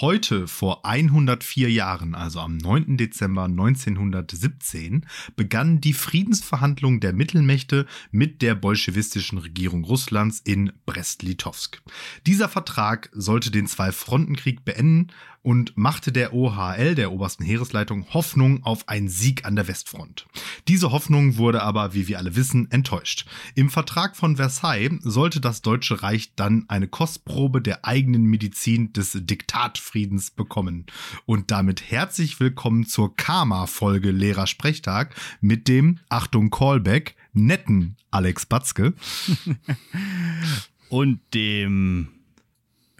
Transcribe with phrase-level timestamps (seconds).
[0.00, 2.96] Heute, vor 104 Jahren, also am 9.
[2.96, 5.04] Dezember 1917,
[5.36, 11.82] begannen die Friedensverhandlungen der Mittelmächte mit der bolschewistischen Regierung Russlands in Brest-Litovsk.
[12.26, 15.08] Dieser Vertrag sollte den Zwei-Frontenkrieg beenden
[15.42, 20.26] und machte der OHL, der obersten Heeresleitung, Hoffnung auf einen Sieg an der Westfront.
[20.68, 23.26] Diese Hoffnung wurde aber, wie wir alle wissen, enttäuscht.
[23.54, 29.16] Im Vertrag von Versailles sollte das Deutsche Reich dann eine Kostprobe der eigenen Medizin des
[29.18, 30.86] Diktatfriedens bekommen.
[31.24, 38.94] Und damit herzlich willkommen zur Karma-Folge Lehrer-Sprechtag mit dem, Achtung Callback, netten Alex Batzke.
[40.88, 42.08] Und dem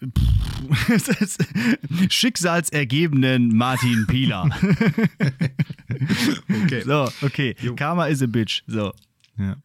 [2.09, 4.45] Schicksalsergebenen Martin Pieler.
[6.65, 6.83] okay.
[6.83, 7.55] So, okay.
[7.61, 7.75] Jo.
[7.75, 8.63] Karma is a bitch.
[8.67, 8.93] So.
[9.37, 9.57] Ja.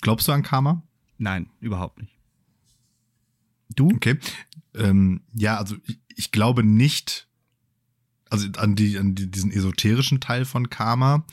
[0.00, 0.82] Glaubst du an Karma?
[1.18, 2.12] Nein, überhaupt nicht.
[3.76, 3.88] Du?
[3.94, 4.18] Okay.
[4.74, 7.28] Ähm, ja, also ich, ich, glaube nicht,
[8.30, 11.24] also an, die, an die, diesen esoterischen Teil von Karma.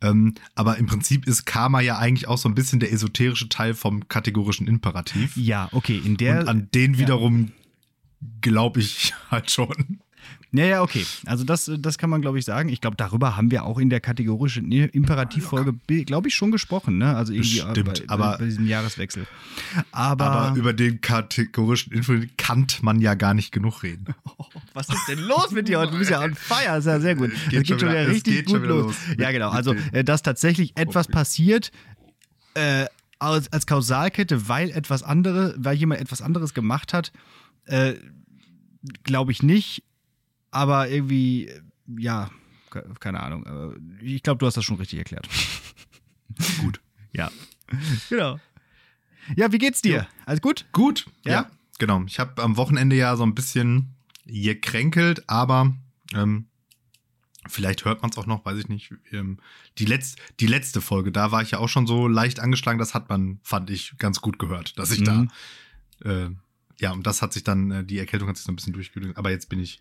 [0.00, 3.74] Ähm, aber im Prinzip ist Karma ja eigentlich auch so ein bisschen der esoterische Teil
[3.74, 5.36] vom kategorischen Imperativ.
[5.36, 6.00] Ja, okay.
[6.04, 7.52] In der, Und an den wiederum
[8.20, 8.28] ja.
[8.40, 10.00] glaube ich halt schon.
[10.52, 11.04] Ja, ja, okay.
[11.26, 12.70] Also das, das kann man, glaube ich, sagen.
[12.70, 17.14] Ich glaube, darüber haben wir auch in der kategorischen Imperativfolge, glaube ich, schon gesprochen, ne?
[17.14, 19.26] Also irgendwie Stimmt, bei, aber, bei diesem Jahreswechsel.
[19.92, 24.06] Aber, aber über den kategorischen Imperativ kann man ja gar nicht genug reden.
[24.24, 25.92] Oh, was ist denn los mit dir heute?
[25.92, 27.30] Du bist ja on fire, ist ja sehr gut.
[27.30, 28.86] Es geht, geht schon wieder, richtig gut los.
[28.86, 28.96] los.
[29.18, 29.50] Ja, genau.
[29.50, 31.72] Also, äh, dass tatsächlich etwas passiert,
[32.54, 32.86] äh,
[33.18, 37.12] als, als Kausalkette, weil etwas andere, weil jemand etwas anderes gemacht hat,
[37.66, 37.94] äh,
[39.02, 39.82] glaube ich nicht
[40.50, 41.50] aber irgendwie,
[41.96, 42.30] ja,
[43.00, 43.98] keine Ahnung.
[44.02, 45.28] Ich glaube, du hast das schon richtig erklärt.
[46.60, 46.80] Gut.
[47.12, 47.30] Ja.
[48.08, 48.38] Genau.
[49.36, 49.96] Ja, wie geht's dir?
[49.96, 50.08] Ja.
[50.26, 50.66] Alles gut?
[50.72, 51.06] Gut.
[51.24, 52.02] Ja, ja genau.
[52.06, 53.94] Ich habe am Wochenende ja so ein bisschen
[54.26, 55.74] gekränkelt, aber
[56.14, 56.46] ähm,
[57.46, 58.94] vielleicht hört man es auch noch, weiß ich nicht.
[59.10, 59.38] Ähm,
[59.78, 62.78] die, Letz-, die letzte Folge, da war ich ja auch schon so leicht angeschlagen.
[62.78, 65.30] Das hat man, fand ich, ganz gut gehört, dass ich mhm.
[66.02, 66.30] da äh,
[66.80, 69.16] ja, und das hat sich dann, äh, die Erkältung hat sich so ein bisschen durchgelöst.
[69.16, 69.80] Aber jetzt bin ich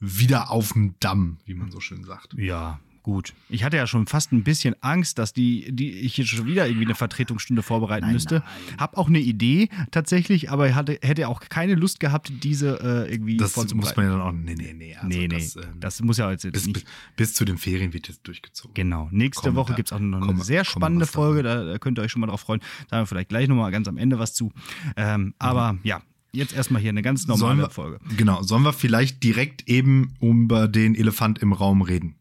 [0.00, 2.34] wieder auf dem Damm, wie man so schön sagt.
[2.34, 3.34] Ja, gut.
[3.48, 6.66] Ich hatte ja schon fast ein bisschen Angst, dass die, die ich hier schon wieder
[6.66, 8.36] irgendwie eine Vertretungsstunde vorbereiten nein, müsste.
[8.36, 8.76] Nein.
[8.78, 13.36] Hab auch eine Idee tatsächlich, aber hatte, hätte auch keine Lust gehabt, diese äh, irgendwie
[13.36, 14.32] das muss man ja dann auch.
[14.32, 14.94] Nee, nee, nee.
[14.94, 15.28] Also nee, nee.
[15.28, 16.86] Das, ähm, das, muss ja jetzt bis, nicht.
[17.16, 18.74] Bis zu den Ferien wird jetzt durchgezogen.
[18.74, 19.08] Genau.
[19.10, 21.42] Nächste komm, Woche gibt es auch noch komm, eine sehr spannende Folge.
[21.42, 22.60] Da, da, könnt ihr euch schon mal drauf freuen.
[22.88, 24.52] Da haben wir vielleicht gleich nochmal ganz am Ende was zu.
[24.96, 25.34] Ähm, mhm.
[25.38, 26.02] Aber ja,
[26.32, 27.98] jetzt erstmal hier eine ganz normale wir, Folge.
[28.16, 28.42] Genau.
[28.42, 32.16] Sollen wir vielleicht direkt eben über den Elefant im Raum reden?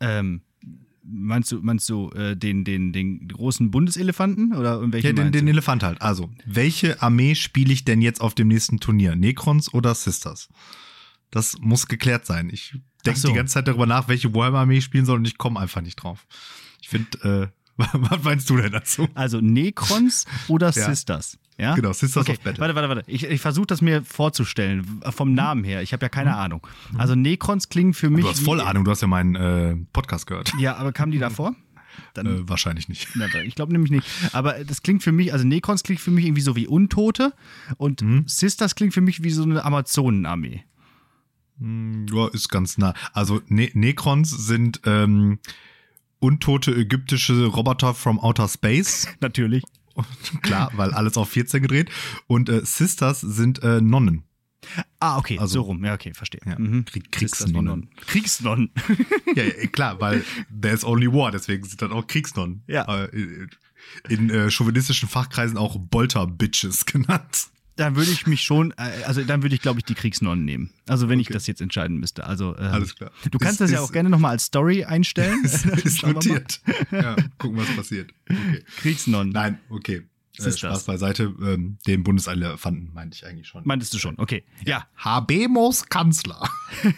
[0.00, 0.42] Ähm,
[1.04, 5.06] meinst du, meinst du äh, den, den, den großen Bundeselefanten oder welchen?
[5.06, 6.02] Ja, den, den Elefant halt.
[6.02, 9.16] Also, welche Armee spiele ich denn jetzt auf dem nächsten Turnier?
[9.16, 10.48] Necrons oder Sisters?
[11.30, 12.50] Das muss geklärt sein.
[12.52, 12.74] Ich
[13.06, 13.28] denke so.
[13.28, 15.96] die ganze Zeit darüber nach, welche Warhammer-Armee ich spielen soll und ich komme einfach nicht
[15.96, 16.26] drauf.
[16.80, 19.08] Ich finde, äh, Was meinst du denn dazu?
[19.14, 20.86] Also Necrons oder ja.
[20.86, 21.38] Sisters?
[21.58, 21.74] Ja?
[21.74, 22.32] Genau, Sisters okay.
[22.32, 22.60] of Battle.
[22.60, 23.02] Warte, warte, warte.
[23.06, 25.82] Ich, ich versuche das mir vorzustellen, vom Namen her.
[25.82, 26.36] Ich habe ja keine mhm.
[26.36, 26.66] Ahnung.
[26.98, 28.24] Also Necrons klingen für mich.
[28.24, 30.52] Du hast voll Ahnung, du hast ja meinen äh, Podcast gehört.
[30.58, 31.54] Ja, aber kamen die davor?
[32.14, 33.08] Dann, äh, wahrscheinlich nicht.
[33.14, 34.06] Na, ich glaube nämlich nicht.
[34.32, 37.34] Aber das klingt für mich, also Necrons klingt für mich irgendwie so wie Untote
[37.76, 38.24] und mhm.
[38.26, 40.64] Sisters klingt für mich wie so eine Amazonenarmee.
[41.58, 42.94] Hm, ja, ist ganz nah.
[43.12, 45.38] Also ne Necrons sind ähm,
[46.22, 49.08] untote ägyptische Roboter from Outer Space.
[49.20, 49.62] Natürlich.
[50.42, 51.90] Klar, weil alles auf 14 gedreht.
[52.26, 54.24] Und äh, Sisters sind äh, Nonnen.
[55.00, 55.84] Ah, okay, also, so rum.
[55.84, 56.40] Ja, okay, verstehe.
[56.46, 56.58] Ja.
[56.58, 56.84] Mhm.
[56.84, 57.90] Krieg, Kriegsnonnen.
[58.06, 58.70] Kriegsnonnen.
[59.34, 62.62] ja, ja, klar, weil there's only war, deswegen sind dann auch Kriegsnonnen.
[62.68, 63.04] Ja.
[63.04, 63.48] Äh,
[64.08, 69.42] in äh, chauvinistischen Fachkreisen auch Bolter-Bitches genannt dann würde ich mich schon, äh, also dann
[69.42, 70.70] würde ich, glaube ich, die Kriegsnonnen nehmen.
[70.86, 71.28] Also wenn okay.
[71.28, 72.24] ich das jetzt entscheiden müsste.
[72.24, 73.10] Also äh, alles klar.
[73.30, 75.44] Du kannst ist, das ja auch gerne nochmal als Story einstellen.
[75.44, 76.60] ist, ist notiert.
[76.90, 78.12] ja, gucken, was passiert.
[78.28, 78.64] Okay.
[78.78, 79.32] Kriegsnonnen.
[79.32, 80.02] Nein, okay.
[80.38, 80.84] Äh, Spaß das?
[80.84, 81.34] beiseite.
[81.42, 83.62] Ähm, den Bundeselefanten meinte ich eigentlich schon.
[83.64, 84.44] Meintest du schon, okay.
[84.64, 84.78] Ja.
[84.78, 84.86] ja.
[84.96, 86.48] Habemos Kanzler.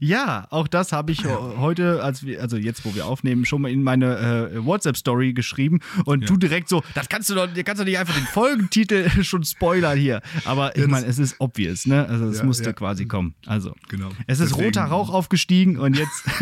[0.00, 3.70] Ja, auch das habe ich heute, als wir, also jetzt, wo wir aufnehmen, schon mal
[3.70, 5.80] in meine äh, WhatsApp-Story geschrieben.
[6.04, 6.26] Und ja.
[6.28, 9.98] du direkt so, das kannst du doch, kannst du nicht einfach den Folgentitel schon spoilern
[9.98, 10.22] hier.
[10.44, 12.06] Aber ich meine, es ist obvious, ne?
[12.06, 13.34] Also es ja, musste quasi kommen.
[13.46, 14.10] Also, genau.
[14.26, 14.66] es ist Deswegen.
[14.66, 16.24] roter Rauch aufgestiegen und jetzt,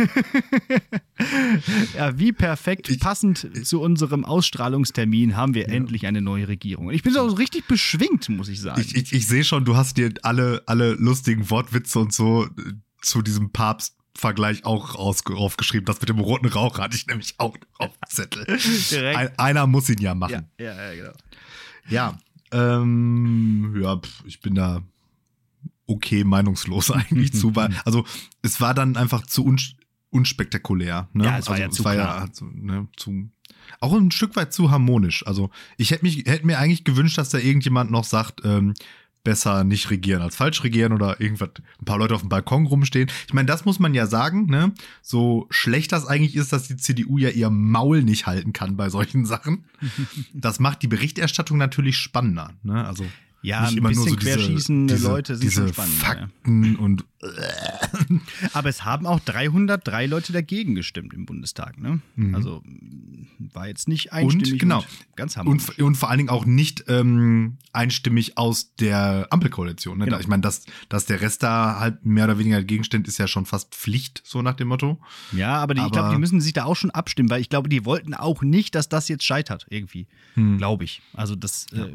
[1.96, 6.88] ja, wie perfekt, ich, passend ich, zu unserem Ausstrahlungstermin haben wir endlich eine neue Regierung.
[6.88, 8.80] Und ich bin so richtig beschwingt, muss ich sagen.
[8.80, 12.48] Ich, ich, ich sehe schon, du hast dir alle, alle lustigen Wortwitze und so
[13.06, 15.86] zu diesem Papst-Vergleich auch aufgeschrieben.
[15.86, 18.46] Das mit dem roten Rauch hatte ich nämlich auch auf Zettel.
[19.16, 20.50] Ein, einer muss ihn ja machen.
[20.58, 21.16] Ja, ja, ja genau.
[21.88, 22.18] Ja,
[22.52, 24.82] ähm, ja, ich bin da
[25.86, 28.04] okay meinungslos eigentlich zu, weil, also
[28.42, 29.58] es war dann einfach zu un
[30.10, 31.08] unspektakulär.
[31.12, 31.24] Ne?
[31.24, 33.28] Ja, es war also, ja zu war ja also, ne, zu,
[33.80, 35.26] auch ein Stück weit zu harmonisch.
[35.26, 38.74] Also ich hätte mich, hätte mir eigentlich gewünscht, dass da irgendjemand noch sagt, ähm,
[39.26, 41.48] besser nicht regieren als falsch regieren oder irgendwas,
[41.80, 43.10] ein paar Leute auf dem Balkon rumstehen.
[43.26, 44.72] Ich meine, das muss man ja sagen, ne?
[45.02, 48.88] So schlecht das eigentlich ist, dass die CDU ja ihr Maul nicht halten kann bei
[48.88, 49.64] solchen Sachen.
[50.32, 52.86] Das macht die Berichterstattung natürlich spannender, ne?
[52.86, 53.04] Also
[53.42, 56.02] Ja, nicht ein immer nur bisschen so diese, querschießende diese, Leute sind diese spannend.
[56.02, 56.06] Ja.
[56.06, 57.04] Fakten und
[58.52, 61.78] Aber es haben auch 303 Leute dagegen gestimmt im Bundestag.
[61.78, 62.00] Ne?
[62.16, 62.34] Mhm.
[62.34, 62.62] Also
[63.52, 65.68] war jetzt nicht einstimmig und genau ganz harmonisch.
[65.70, 69.98] und, und vor allen Dingen auch nicht ähm, einstimmig aus der Ampelkoalition.
[69.98, 70.06] Ne?
[70.06, 70.18] Genau.
[70.18, 73.28] Ich meine, dass, dass der Rest da halt mehr oder weniger dagegen stimmt, ist ja
[73.28, 74.98] schon fast Pflicht, so nach dem Motto.
[75.32, 77.48] ja, aber, die, ich aber- glaube, die müssen sich da auch schon abstimmen, weil ich
[77.48, 80.06] glaube, die wollten auch nicht, dass das jetzt scheitert irgendwie.
[80.34, 80.58] Hm.
[80.58, 81.02] Glaube ich.
[81.12, 81.90] Also das äh,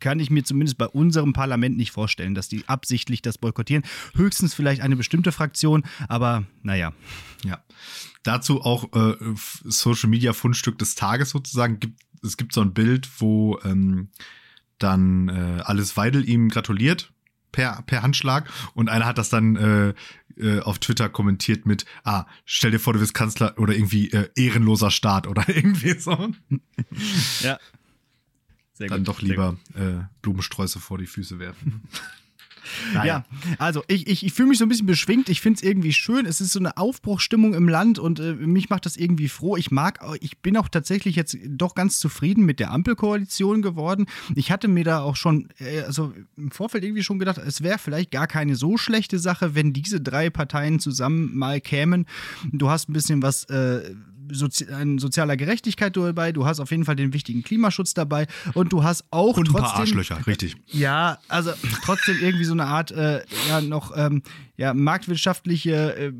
[0.00, 3.84] kann ich mir zumindest bei unserem Parlament nicht vorstellen, dass die absichtlich das boykottieren.
[4.14, 6.92] Höchstens vielleicht eine bestimmte Fraktion, aber naja.
[7.44, 7.62] Ja.
[8.22, 9.16] Dazu auch äh,
[9.64, 11.80] Social Media Fundstück des Tages sozusagen.
[11.80, 14.08] Gibt, es gibt so ein Bild, wo ähm,
[14.78, 17.12] dann äh, Alice Weidel ihm gratuliert
[17.52, 19.94] per, per Handschlag und einer hat das dann äh,
[20.38, 24.28] äh, auf Twitter kommentiert mit, ah, stell dir vor, du bist Kanzler oder irgendwie äh,
[24.36, 26.30] ehrenloser Staat oder irgendwie so.
[27.40, 27.58] Ja.
[28.78, 31.82] Sehr Dann doch lieber äh, Blumensträuße vor die Füße werfen.
[32.92, 33.24] Ja,
[33.58, 35.30] also ich, ich, ich fühle mich so ein bisschen beschwingt.
[35.30, 36.26] Ich finde es irgendwie schön.
[36.26, 39.56] Es ist so eine Aufbruchstimmung im Land und äh, mich macht das irgendwie froh.
[39.56, 44.04] Ich mag, ich bin auch tatsächlich jetzt doch ganz zufrieden mit der Ampelkoalition geworden.
[44.34, 47.78] Ich hatte mir da auch schon, äh, also im Vorfeld irgendwie schon gedacht, es wäre
[47.78, 52.06] vielleicht gar keine so schlechte Sache, wenn diese drei Parteien zusammen mal kämen.
[52.52, 53.44] Du hast ein bisschen was.
[53.44, 53.94] Äh,
[54.30, 58.72] Sozi an sozialer Gerechtigkeit dabei, du hast auf jeden Fall den wichtigen Klimaschutz dabei und
[58.72, 60.56] du hast auch Und ein trotzdem paar Arschlöcher, richtig.
[60.68, 61.52] ja, also
[61.84, 64.22] trotzdem irgendwie so eine Art, äh, ja, noch ähm,
[64.58, 66.12] ja, marktwirtschaftliche äh,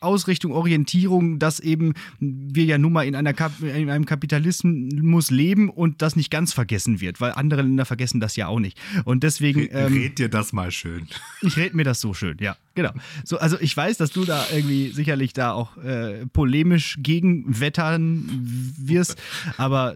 [0.00, 5.70] Ausrichtung, Orientierung, dass eben wir ja nun mal in, einer Kap in einem Kapitalismus leben
[5.70, 8.80] und das nicht ganz vergessen wird, weil andere Länder vergessen das ja auch nicht.
[9.04, 9.68] Und deswegen.
[9.70, 11.06] Ähm, Red dir das mal schön.
[11.40, 12.90] ich rede mir das so schön, ja, genau.
[13.24, 19.22] So, also ich weiß, dass du da irgendwie sicherlich da auch äh, polemisch gegenwettern wirst,
[19.56, 19.94] aber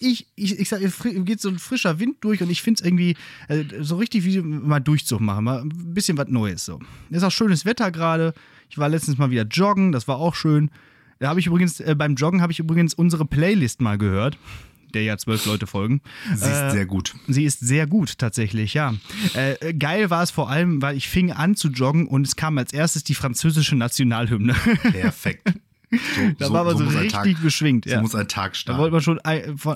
[0.00, 0.90] ich, ich, ich sage,
[1.24, 3.16] geht so ein frischer Wind durch und ich finde es irgendwie
[3.48, 6.80] äh, so richtig wie mal Durchzug machen, mal ein bisschen was Neues so.
[7.12, 8.32] Ist auch schönes Wetter gerade.
[8.70, 10.70] Ich war letztens mal wieder joggen, das war auch schön.
[11.18, 14.38] Da habe ich übrigens, äh, beim Joggen habe ich übrigens unsere Playlist mal gehört,
[14.94, 16.00] der ja zwölf Leute folgen.
[16.34, 17.14] Sie ist sehr gut.
[17.28, 18.94] Sie ist sehr gut, tatsächlich, ja.
[19.34, 22.58] Äh, geil war es vor allem, weil ich fing an zu joggen und es kam
[22.58, 24.54] als erstes die französische Nationalhymne.
[24.54, 25.52] Perfekt.
[25.94, 27.84] So, da war man so, ein richtig Tag, beschwingt.
[27.84, 28.00] So Ja.
[28.00, 28.80] muss ein Tag Da starten.
[28.80, 29.20] wollte man schon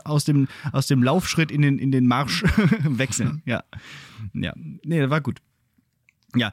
[0.07, 2.43] aus dem, aus dem Laufschritt in den, in den Marsch
[2.89, 3.43] wechseln.
[3.45, 3.65] Ja.
[4.33, 4.55] Ja.
[4.57, 5.41] Nee, das war gut.
[6.39, 6.53] Ja,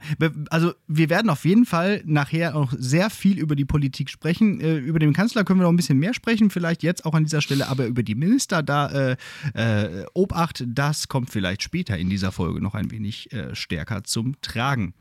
[0.50, 4.60] also wir werden auf jeden Fall nachher auch sehr viel über die Politik sprechen.
[4.60, 7.24] Äh, über den Kanzler können wir noch ein bisschen mehr sprechen, vielleicht jetzt auch an
[7.24, 9.16] dieser Stelle, aber über die Minister, da äh,
[9.54, 14.40] äh, Obacht, das kommt vielleicht später in dieser Folge noch ein wenig äh, stärker zum
[14.40, 14.94] Tragen.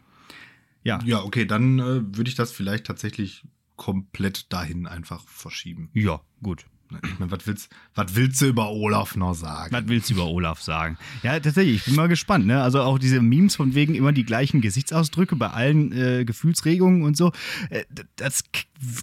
[0.83, 1.83] Ja, Ja, okay, dann äh,
[2.15, 3.43] würde ich das vielleicht tatsächlich
[3.75, 5.89] komplett dahin einfach verschieben.
[5.93, 6.65] ja, gut.
[7.03, 9.73] Ich meine, was willst, was willst du über Olaf noch sagen?
[9.73, 10.97] Was willst du über Olaf sagen?
[11.23, 12.45] Ja, tatsächlich, ich bin mal gespannt.
[12.45, 12.61] Ne?
[12.61, 17.17] Also auch diese Memes von wegen immer die gleichen Gesichtsausdrücke bei allen äh, Gefühlsregungen und
[17.17, 17.31] so.
[17.69, 17.83] Äh,
[18.15, 18.43] das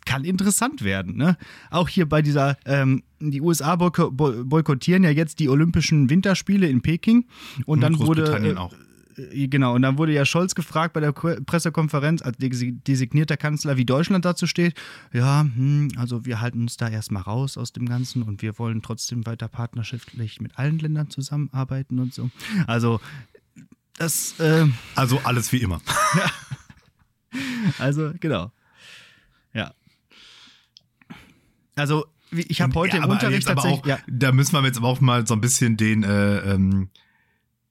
[0.05, 1.17] kann interessant werden.
[1.17, 1.37] Ne?
[1.71, 6.69] Auch hier bei dieser, ähm, die USA boyko boy- boykottieren ja jetzt die Olympischen Winterspiele
[6.69, 7.27] in Peking.
[7.67, 8.23] Und dann wurde.
[8.23, 8.73] Großbritannien Äh, auch.
[9.33, 13.37] Äh, Genau, und dann wurde ja Scholz gefragt bei der Ko- Pressekonferenz als desi- designierter
[13.37, 14.75] Kanzler, wie Deutschland dazu steht.
[15.13, 18.83] Ja, hm, also wir halten uns da erstmal raus aus dem Ganzen und wir wollen
[18.83, 22.31] trotzdem weiter partnerschaftlich mit allen Ländern zusammenarbeiten und so.
[22.67, 23.01] Also,
[23.99, 25.81] das, äh, Also alles wie immer.
[27.79, 28.51] also, genau.
[29.53, 29.73] Ja.
[31.77, 33.81] Also, ich habe heute Ja, im aber Unterricht tatsächlich.
[33.83, 36.89] auch, ja, Da müssen wir jetzt aber auch mal so ein bisschen den, äh, ähm,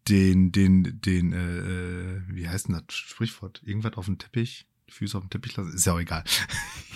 [0.10, 3.62] den, den, den, äh, wie heißt denn das Sprichwort?
[3.64, 4.66] Irgendwas auf dem Teppich?
[4.90, 5.74] Die Füße auf dem Teppich lassen?
[5.74, 6.24] Ist ja auch egal.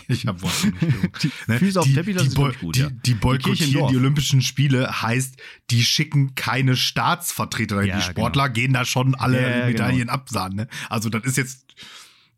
[0.09, 1.31] Ich habe Wortfindungsstörung.
[1.47, 1.59] Ne?
[1.59, 2.89] Füße auf dem Teppich lassen die, boy- gut, die, ja.
[2.89, 7.81] die boykottieren die Olympischen Spiele, heißt, die schicken keine Staatsvertreter.
[7.83, 10.55] Ja, die Sportler gehen da schon alle Ja, ja, Medaillen absahen.
[10.57, 10.67] Ne?
[10.89, 11.73] Also das ist jetzt,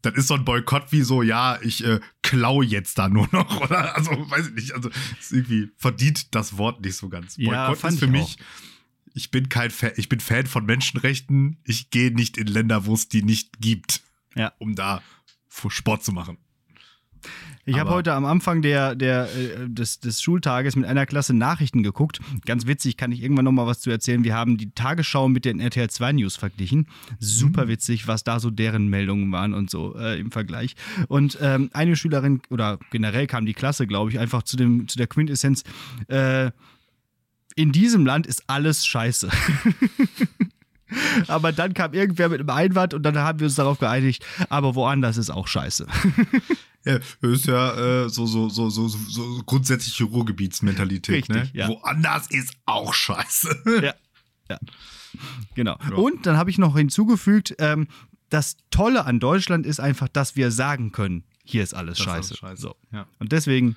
[0.03, 3.61] das ist so ein Boykott wie so, ja, ich äh, klau jetzt da nur noch.
[3.61, 4.71] Oder also, weiß ich nicht.
[4.73, 4.91] Also
[5.31, 7.35] irgendwie verdient das Wort nicht so ganz.
[7.37, 8.37] Ja, Boykott fand ist für ich mich.
[9.15, 11.57] Ich bin kein Fan, ich bin Fan von Menschenrechten.
[11.63, 14.01] Ich gehe nicht in Länder, wo es die nicht gibt,
[14.35, 14.51] Ja.
[14.59, 15.01] um da
[15.69, 16.37] Sport zu machen.
[17.67, 21.81] Ich habe heute am Anfang der, der, äh, des, des Schultages mit einer Klasse Nachrichten
[21.81, 22.19] geguckt.
[22.45, 24.23] Ganz witzig, kann ich irgendwann noch mal was zu erzählen.
[24.25, 26.87] Wir haben die Tagesschau mit den RTL 2 News verglichen.
[27.17, 27.69] Super mhm.
[27.69, 30.75] witzig, was da so deren Meldungen waren und so äh, im Vergleich.
[31.07, 34.97] Und ähm, eine Schülerin, oder generell kam die Klasse, glaube ich, einfach zu, dem, zu
[34.97, 35.63] der Quintessenz,
[36.07, 36.51] äh,
[37.55, 39.29] in diesem Land ist alles scheiße.
[41.27, 44.75] aber dann kam irgendwer mit einem Einwand und dann haben wir uns darauf geeinigt, aber
[44.75, 45.87] woanders ist auch scheiße.
[46.85, 51.15] Ja, das ist ja äh, so, so, so, so, so grundsätzliche Ruhrgebietsmentalität.
[51.15, 51.49] Richtig, ne?
[51.51, 51.67] Ja.
[51.67, 53.63] Woanders ist auch scheiße.
[53.81, 53.95] Ja.
[54.49, 54.59] ja.
[55.55, 55.77] Genau.
[55.89, 55.95] Ja.
[55.95, 57.87] Und dann habe ich noch hinzugefügt, ähm,
[58.29, 62.33] das Tolle an Deutschland ist einfach, dass wir sagen können, hier ist alles das scheiße.
[62.35, 62.61] Ist alles scheiße.
[62.61, 62.75] So.
[62.91, 63.07] Ja.
[63.19, 63.75] Und deswegen.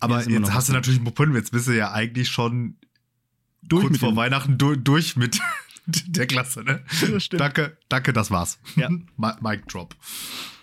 [0.00, 2.76] Aber jetzt hast du natürlich einen Punkt, jetzt bist du ja eigentlich schon
[3.68, 5.38] durch kurz vor Weihnachten durch, durch mit
[5.86, 6.82] der Klasse, ne?
[7.00, 7.40] Das stimmt.
[7.40, 8.58] Danke, danke, das war's.
[8.76, 8.88] Ja.
[9.40, 9.94] Mic Drop.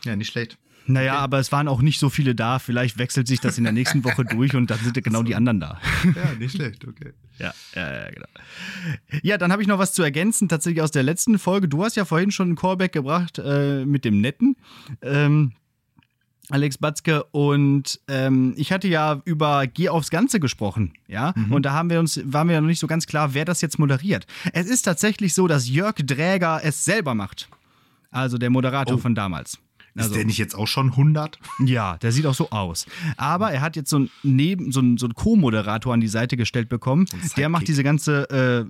[0.04, 0.58] Ja, nicht schlecht.
[0.88, 1.24] Naja, okay.
[1.24, 2.60] aber es waren auch nicht so viele da.
[2.60, 5.60] Vielleicht wechselt sich das in der nächsten Woche durch und dann sind genau die anderen
[5.60, 5.82] da.
[6.04, 7.14] Ja, nicht schlecht, okay.
[7.40, 8.28] Ja, ja, ja, genau.
[9.24, 11.68] Ja, dann habe ich noch was zu ergänzen, tatsächlich aus der letzten Folge.
[11.68, 14.58] Du hast ja vorhin schon einen Callback gebracht äh, mit dem Netten.
[15.02, 15.54] Ähm,
[16.50, 21.52] Alex Batzke und ähm, ich hatte ja über Geh aufs Ganze gesprochen, ja, mhm.
[21.52, 23.62] und da haben wir uns, waren wir ja noch nicht so ganz klar, wer das
[23.62, 24.28] jetzt moderiert.
[24.54, 27.50] Es ist tatsächlich so, dass Jörg Dräger es selber macht.
[28.12, 29.00] Also der Moderator oh.
[29.00, 29.60] von damals.
[29.98, 31.40] Also, ist der nicht jetzt auch schon 100?
[31.66, 32.86] Ja, der sieht auch so aus.
[33.18, 36.68] Aber er hat jetzt so einen, so einen, so einen Co-Moderator an die Seite gestellt
[36.68, 37.06] bekommen.
[37.38, 38.66] Der macht diese ganze äh,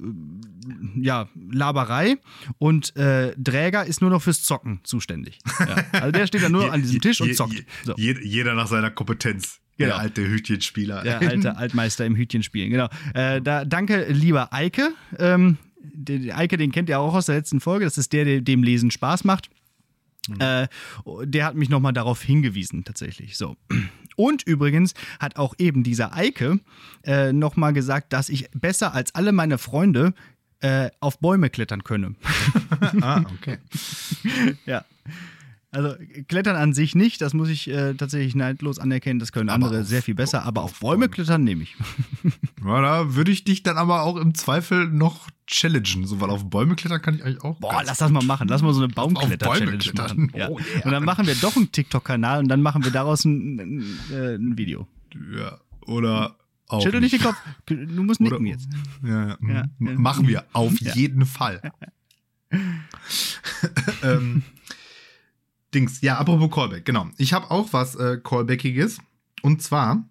[1.01, 2.17] ja, Laberei
[2.57, 5.39] und äh, Dräger ist nur noch fürs Zocken zuständig.
[5.59, 5.75] Ja.
[5.91, 7.65] Also der steht da nur an diesem Tisch und zockt.
[7.83, 7.95] So.
[7.97, 9.59] Jeder nach seiner Kompetenz.
[9.77, 9.89] Genau.
[9.89, 11.03] Der alte Hütchenspieler.
[11.03, 12.87] Der alte Altmeister im Hütchenspielen, genau.
[13.13, 14.93] Äh, da, danke, lieber Eike.
[15.19, 15.57] Ähm,
[15.93, 17.85] den, Eike, den kennt ihr auch aus der letzten Folge.
[17.85, 19.49] Das ist der, der dem Lesen Spaß macht.
[20.29, 20.37] Mhm.
[20.39, 20.67] Äh,
[21.25, 23.37] der hat mich nochmal darauf hingewiesen, tatsächlich.
[23.37, 23.57] So.
[24.15, 26.59] Und übrigens hat auch eben dieser Eike
[27.03, 30.13] äh, nochmal gesagt, dass ich besser als alle meine Freunde
[30.61, 32.15] äh, auf Bäume klettern könne.
[33.01, 33.57] ah, okay.
[34.65, 34.85] ja.
[35.75, 35.93] Also
[36.29, 39.81] Klettern an sich nicht, das muss ich äh, tatsächlich neidlos anerkennen, das können aber andere
[39.81, 41.75] auf, sehr viel besser, aber auf, Bäume klettern nehme ich.
[42.65, 46.49] ja, da würde ich dich dann aber auch im Zweifel noch challengen, so, weil auf
[46.49, 47.59] Bäume klettern kann ich eigentlich auch.
[47.59, 50.31] Boah, lass das mal machen, lass mal so eine Baumkletter-Challenge machen.
[50.33, 50.47] Ja.
[50.47, 50.85] Oh, yeah.
[50.85, 54.35] Und dann machen wir doch einen TikTok-Kanal und dann machen wir daraus ein, ein, äh,
[54.35, 54.87] ein Video.
[55.35, 56.37] Ja, oder
[56.69, 58.69] auch Schüttel nicht den Kopf, du musst nicken oder, jetzt.
[59.03, 59.37] Ja, ja.
[59.41, 61.61] ja, Machen wir, auf jeden Fall.
[64.03, 64.43] ähm,
[65.75, 67.09] Dings, ja, apropos Callback, genau.
[67.17, 68.99] Ich habe auch was äh, Callbackiges.
[69.41, 70.07] Und zwar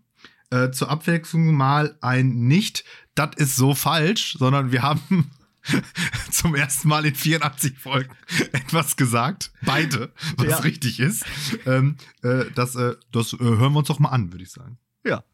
[0.50, 5.30] äh, zur Abwechslung mal ein nicht, das ist so falsch, sondern wir haben
[6.30, 8.14] zum ersten Mal in 84 Folgen
[8.52, 9.52] etwas gesagt.
[9.62, 10.56] Beide, was ja.
[10.58, 11.24] richtig ist.
[11.66, 14.78] Ähm, äh, das äh, das äh, hören wir uns doch mal an, würde ich sagen.
[15.04, 15.24] Ja.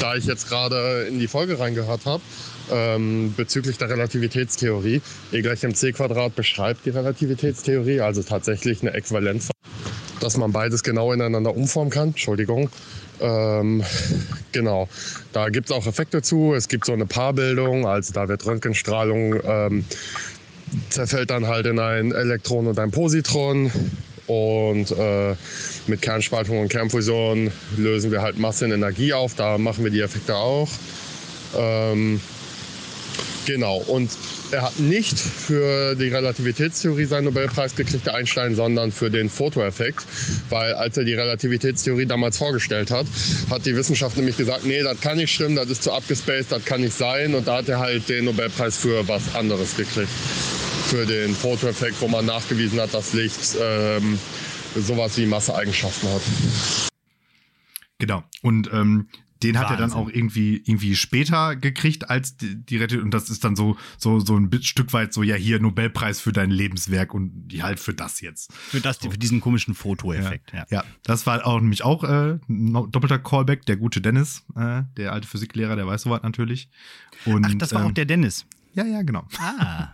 [0.00, 2.22] Da ich jetzt gerade in die Folge reingehört habe,
[2.70, 5.00] ähm, bezüglich der Relativitätstheorie,
[5.32, 9.50] E gleich mc Quadrat beschreibt die Relativitätstheorie, also tatsächlich eine Äquivalenz,
[10.20, 12.08] dass man beides genau ineinander umformen kann.
[12.08, 12.70] Entschuldigung.
[13.20, 13.82] Ähm,
[14.52, 14.88] genau,
[15.32, 16.54] da gibt es auch Effekte zu.
[16.54, 19.84] Es gibt so eine Paarbildung, also da wird Röntgenstrahlung ähm,
[20.90, 23.70] zerfällt dann halt in ein Elektron und ein Positron.
[24.26, 25.36] Und äh,
[25.88, 29.34] mit Kernspaltung und Kernfusion lösen wir halt Masse und Energie auf.
[29.34, 30.68] Da machen wir die Effekte auch.
[31.56, 32.20] Ähm,
[33.46, 33.78] genau.
[33.78, 34.10] Und
[34.52, 40.04] er hat nicht für die Relativitätstheorie seinen Nobelpreis gekriegt, der Einstein, sondern für den Fotoeffekt.
[40.50, 43.06] Weil als er die Relativitätstheorie damals vorgestellt hat,
[43.50, 46.64] hat die Wissenschaft nämlich gesagt, nee, das kann nicht stimmen, das ist zu abgespaced, das
[46.64, 47.34] kann nicht sein.
[47.34, 50.08] Und da hat er halt den Nobelpreis für was anderes gekriegt
[50.86, 54.20] für den Fotoeffekt, wo man nachgewiesen hat, dass Licht ähm,
[54.76, 56.22] sowas wie Masseeigenschaften hat.
[57.98, 58.22] Genau.
[58.42, 59.08] Und ähm,
[59.42, 63.28] den hat er dann auch irgendwie irgendwie später gekriegt als die, die Rettung und das
[63.28, 67.12] ist dann so so so ein Stück weit so ja hier Nobelpreis für dein Lebenswerk
[67.12, 69.10] und die halt für das jetzt für das so.
[69.10, 70.60] für diesen komischen Fotoeffekt ja.
[70.60, 70.66] ja.
[70.70, 75.28] ja das war auch nämlich auch äh, doppelter Callback der gute Dennis äh, der alte
[75.28, 76.70] Physiklehrer der weiß sowas natürlich
[77.26, 79.26] und, Ach das war äh, auch der Dennis ja, ja, genau.
[79.38, 79.88] Ah.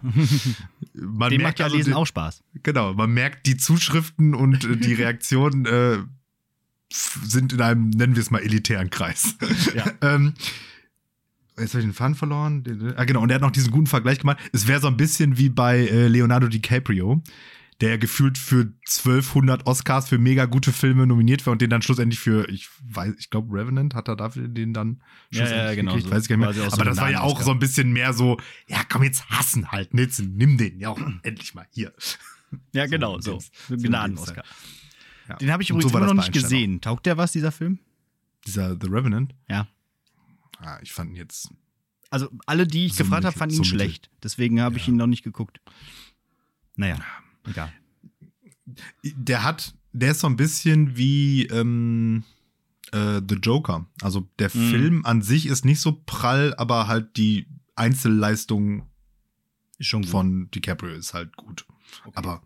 [0.92, 2.42] man Dem macht ja also Lesen die, auch Spaß.
[2.62, 5.98] Genau, man merkt die Zuschriften und äh, die Reaktionen äh,
[6.92, 9.36] sind in einem, nennen wir es mal, elitären Kreis.
[9.74, 9.84] Ja.
[10.02, 10.34] ähm,
[11.58, 12.94] Jetzt habe ich den Faden verloren.
[12.96, 13.20] Ah, genau.
[13.20, 14.38] Und er hat noch diesen guten Vergleich gemacht.
[14.52, 17.22] Es wäre so ein bisschen wie bei äh, Leonardo DiCaprio
[17.82, 22.20] der gefühlt für 1200 Oscars für mega gute Filme nominiert war und den dann schlussendlich
[22.20, 25.92] für, ich weiß, ich glaube, Revenant hat er dafür den dann schlussendlich ja, ja, genau,
[25.92, 26.72] gekriegt, so weiß ich gar nicht mehr.
[26.72, 29.94] Aber das war ja auch so ein bisschen mehr so, ja, komm jetzt hassen halt,
[29.94, 31.92] Nitzen, nimm den, ja auch endlich mal hier.
[32.72, 33.40] Ja, genau, so.
[33.68, 33.76] so.
[33.76, 34.44] Gnaden-Oscar.
[35.28, 35.36] Ja.
[35.36, 36.80] Den habe ich übrigens so immer noch nicht gesehen.
[36.80, 37.80] Taugt der was, dieser Film?
[38.46, 39.34] Dieser The Revenant?
[39.48, 39.66] Ja.
[40.58, 41.50] Ah, ich fand ihn jetzt.
[42.10, 44.08] Also alle, die ich so gefragt habe, fanden ihn so schlecht.
[44.22, 44.80] Deswegen habe ja.
[44.80, 45.60] ich ihn noch nicht geguckt.
[46.76, 46.98] Naja,
[47.46, 47.72] egal.
[49.02, 52.25] Der hat, der ist so ein bisschen wie ähm,
[52.92, 53.87] äh, The Joker.
[54.00, 54.70] Also der mhm.
[54.70, 58.87] Film an sich ist nicht so prall, aber halt die Einzelleistung
[60.06, 61.66] von DiCaprio ist halt gut.
[62.04, 62.12] Okay.
[62.14, 62.42] Aber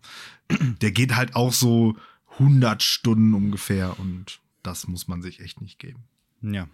[0.81, 1.95] der geht halt auch so
[2.33, 6.03] 100 Stunden ungefähr und das muss man sich echt nicht geben.
[6.41, 6.67] Ja.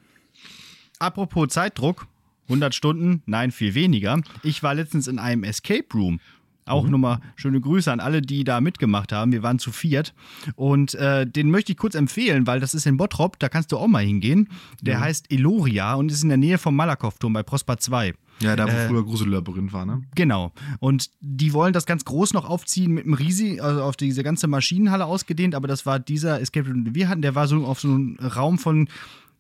[1.00, 2.08] Apropos Zeitdruck,
[2.44, 4.22] 100 Stunden, nein, viel weniger.
[4.42, 6.20] Ich war letztens in einem Escape Room.
[6.66, 6.92] Auch mhm.
[6.92, 9.32] nochmal schöne Grüße an alle, die da mitgemacht haben.
[9.32, 10.14] Wir waren zu viert.
[10.56, 13.78] Und äh, den möchte ich kurz empfehlen, weil das ist in Bottrop, da kannst du
[13.78, 14.50] auch mal hingehen.
[14.82, 15.02] Der mhm.
[15.02, 18.14] heißt Eloria und ist in der Nähe vom Malakow-Turm bei Prosper 2.
[18.40, 20.04] Ja, da wo äh, früher Grusellabyrinth war, ne?
[20.16, 20.52] Genau.
[20.80, 24.48] Und die wollen das ganz groß noch aufziehen mit einem riesigen, also auf diese ganze
[24.48, 27.80] Maschinenhalle ausgedehnt, aber das war dieser Escape Room, den wir hatten, der war so auf
[27.80, 28.88] so einem Raum von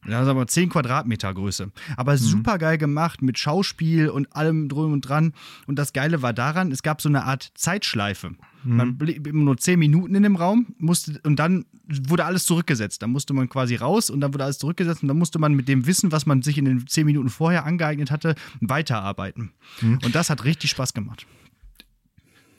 [0.07, 1.71] ja, sagen wir 10 Quadratmeter Größe.
[1.97, 2.17] Aber mhm.
[2.17, 5.33] super geil gemacht mit Schauspiel und allem drum und dran.
[5.67, 8.31] Und das Geile war daran, es gab so eine Art Zeitschleife.
[8.63, 8.75] Mhm.
[8.75, 11.65] Man blieb immer nur 10 Minuten in dem Raum musste, und dann
[12.07, 13.01] wurde alles zurückgesetzt.
[13.01, 15.67] Da musste man quasi raus und dann wurde alles zurückgesetzt und dann musste man mit
[15.67, 19.51] dem Wissen, was man sich in den 10 Minuten vorher angeeignet hatte, weiterarbeiten.
[19.81, 19.99] Mhm.
[20.03, 21.25] Und das hat richtig Spaß gemacht.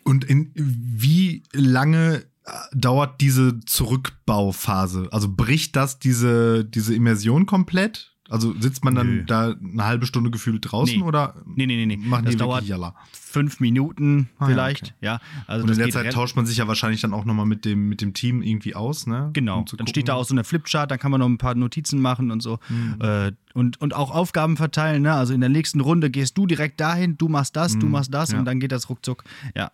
[0.03, 2.25] Und in wie lange
[2.73, 5.09] dauert diese Zurückbauphase?
[5.11, 8.15] Also bricht das diese, diese Immersion komplett?
[8.31, 9.25] Also sitzt man dann Nö.
[9.25, 11.05] da eine halbe Stunde gefühlt draußen nee.
[11.05, 11.97] oder nee, nee, nee, nee.
[11.99, 12.95] machen das die dauert Jalla?
[13.13, 15.25] fünf Minuten ah, vielleicht, ja, okay.
[15.25, 15.45] ja.
[15.47, 17.89] Also Und in der Zeit tauscht man sich ja wahrscheinlich dann auch nochmal mit dem,
[17.89, 19.31] mit dem Team irgendwie aus, ne?
[19.35, 21.55] Genau, um dann steht da auch so eine Flipchart, dann kann man noch ein paar
[21.55, 22.61] Notizen machen und so.
[22.69, 22.97] Mhm.
[23.01, 25.13] Äh, und, und auch Aufgaben verteilen, ne?
[25.15, 27.81] Also in der nächsten Runde gehst du direkt dahin, du machst das, mhm.
[27.81, 28.39] du machst das ja.
[28.39, 29.25] und dann geht das ruckzuck.
[29.57, 29.71] Ja,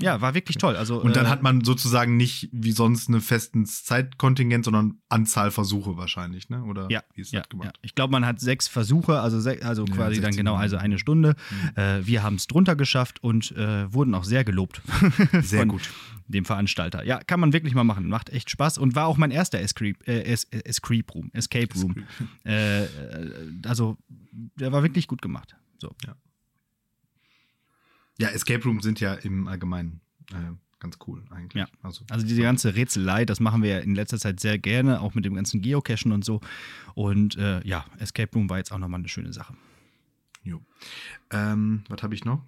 [0.00, 0.76] ja, war wirklich toll.
[0.76, 5.50] Also, und dann äh, hat man sozusagen nicht wie sonst eine festen Zeitkontingent, sondern Anzahl
[5.50, 6.64] Versuche wahrscheinlich, ne?
[6.64, 7.76] Oder ja, wie ist ja, das gemacht?
[7.76, 7.80] Ja.
[7.82, 11.36] Ich glaube, man hat sechs Versuche, also, also ja, quasi dann genau, also eine Stunde.
[11.50, 11.80] Mhm.
[11.80, 14.82] Äh, wir haben es drunter geschafft und äh, wurden auch sehr gelobt.
[15.42, 15.88] sehr gut.
[16.26, 17.04] Dem Veranstalter.
[17.04, 18.08] Ja, kann man wirklich mal machen.
[18.08, 21.30] Macht echt Spaß und war auch mein erster Escape, äh, Escape Room.
[21.34, 22.04] Escape Room.
[22.44, 22.88] Äh, äh,
[23.66, 23.96] also,
[24.32, 25.54] der war wirklich gut gemacht.
[25.78, 25.94] So.
[26.06, 26.16] Ja.
[28.18, 30.00] Ja, Escape Rooms sind ja im Allgemeinen
[30.32, 31.60] äh, ganz cool eigentlich.
[31.60, 31.66] Ja.
[31.82, 35.14] Also, also diese ganze Rätselei, das machen wir ja in letzter Zeit sehr gerne, auch
[35.14, 36.40] mit dem ganzen Geocachen und so.
[36.94, 39.54] Und äh, ja, Escape Room war jetzt auch nochmal eine schöne Sache.
[40.42, 40.60] Jo.
[41.30, 42.42] Ähm, was habe ich noch?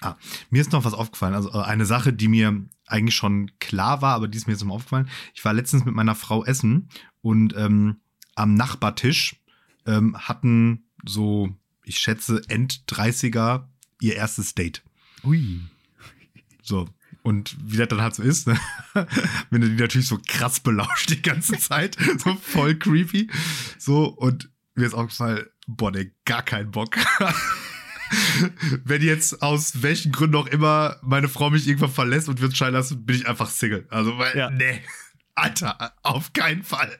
[0.00, 0.14] Ah,
[0.50, 1.34] mir ist noch was aufgefallen.
[1.34, 4.64] Also äh, eine Sache, die mir eigentlich schon klar war, aber die ist mir jetzt
[4.64, 5.08] noch aufgefallen.
[5.34, 6.88] Ich war letztens mit meiner Frau essen
[7.20, 7.96] und ähm,
[8.36, 9.36] am Nachbartisch
[9.84, 13.64] ähm, hatten so, ich schätze, End-30er
[14.00, 14.82] ihr erstes Date.
[15.24, 15.60] Ui.
[16.62, 16.88] So.
[17.22, 18.58] Und wie das dann halt so ist, ne?
[19.50, 23.28] wenn du die natürlich so krass belauscht die ganze Zeit, so voll creepy.
[23.76, 26.96] So, und mir ist auch gefallen, boah, ne, gar keinen Bock.
[28.84, 32.74] wenn jetzt aus welchen Gründen auch immer meine Frau mich irgendwann verlässt und wird scheiden
[32.74, 33.86] lassen, bin ich einfach Single.
[33.90, 34.50] Also, weil, ja.
[34.50, 34.80] nee,
[35.34, 36.98] Alter, auf keinen Fall.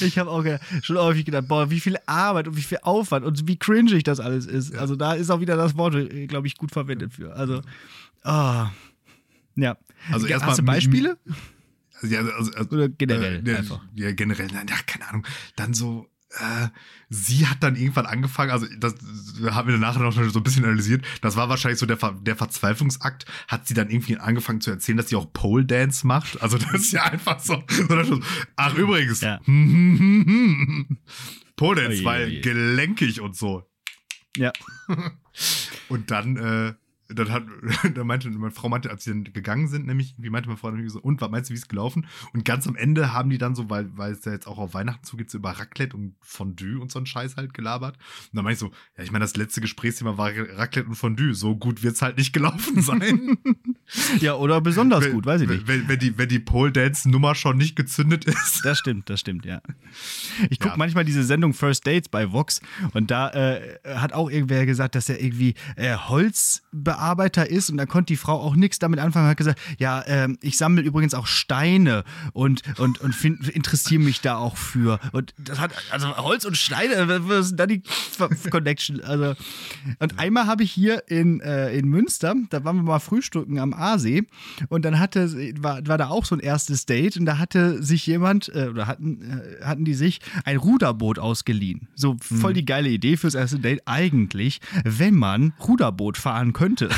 [0.00, 0.44] Ich habe auch
[0.82, 4.20] schon häufig gedacht, boah, wie viel Arbeit und wie viel Aufwand und wie cringy das
[4.20, 4.74] alles ist.
[4.74, 7.34] Also da ist auch wieder das Wort, äh, glaube ich, gut verwendet für.
[7.34, 7.62] Also,
[8.24, 8.66] oh.
[9.56, 9.76] ja.
[10.12, 11.18] Also Hast du Beispiele?
[12.02, 13.80] Ja, also, also, Oder generell äh, einfach?
[13.94, 15.26] Ja, generell, ja, keine Ahnung.
[15.56, 16.06] Dann so,
[16.40, 16.68] äh,
[17.08, 18.94] sie hat dann irgendwann angefangen, also das
[19.50, 22.36] haben wir danach noch so ein bisschen analysiert, das war wahrscheinlich so der, Ver der
[22.36, 26.40] Verzweiflungsakt, hat sie dann irgendwie angefangen zu erzählen, dass sie auch Pole Dance macht.
[26.42, 27.62] Also das ist ja einfach so.
[28.56, 29.40] ach übrigens, ja.
[31.56, 32.40] Pole Dance, oje, weil oje.
[32.40, 33.68] gelenkig und so.
[34.36, 34.52] Ja.
[35.88, 36.74] und dann äh,
[37.14, 37.44] dann hat,
[37.94, 40.70] da meinte meine Frau meinte, als sie dann gegangen sind, nämlich, wie meinte meine Frau
[40.70, 42.06] dann so, und was meinst du, wie ist gelaufen?
[42.32, 44.74] Und ganz am Ende haben die dann so, weil, weil es ja jetzt auch auf
[44.74, 47.96] Weihnachten zugeht, so über Raclette und Fondue und so ein Scheiß halt gelabert.
[47.96, 51.34] Und dann meinte ich so, ja, ich meine, das letzte Gesprächsthema war Raclette und Fondue.
[51.34, 53.38] So gut wird es halt nicht gelaufen sein.
[54.20, 55.66] ja, oder besonders wenn, gut, weiß ich nicht.
[55.66, 58.64] Wenn, wenn die, wenn die Pole Dance Nummer schon nicht gezündet ist.
[58.64, 59.60] Das stimmt, das stimmt, ja.
[60.50, 60.76] Ich gucke ja.
[60.76, 62.60] manchmal diese Sendung First Dates bei Vox
[62.92, 66.62] und da äh, hat auch irgendwer gesagt, dass er irgendwie äh, Holz
[67.04, 69.28] Bearbeiter ist und da konnte die Frau auch nichts damit anfangen.
[69.28, 73.14] Hat gesagt, ja, ähm, ich sammle übrigens auch Steine und, und, und
[73.48, 74.98] interessiere mich da auch für.
[75.12, 77.82] Und das hat, also Holz und Steine, was ist da die
[78.50, 79.02] Connection?
[79.02, 79.34] Also,
[79.98, 83.74] und einmal habe ich hier in, äh, in Münster, da waren wir mal frühstücken am
[83.74, 84.22] Aasee
[84.68, 85.30] und dann hatte,
[85.62, 88.86] war, war da auch so ein erstes Date und da hatte sich jemand, äh, oder
[88.86, 91.88] hatten, äh, hatten die sich ein Ruderboot ausgeliehen.
[91.94, 92.54] So voll mhm.
[92.54, 96.83] die geile Idee fürs erste Date eigentlich, wenn man Ruderboot fahren könnte.
[96.86, 96.94] って。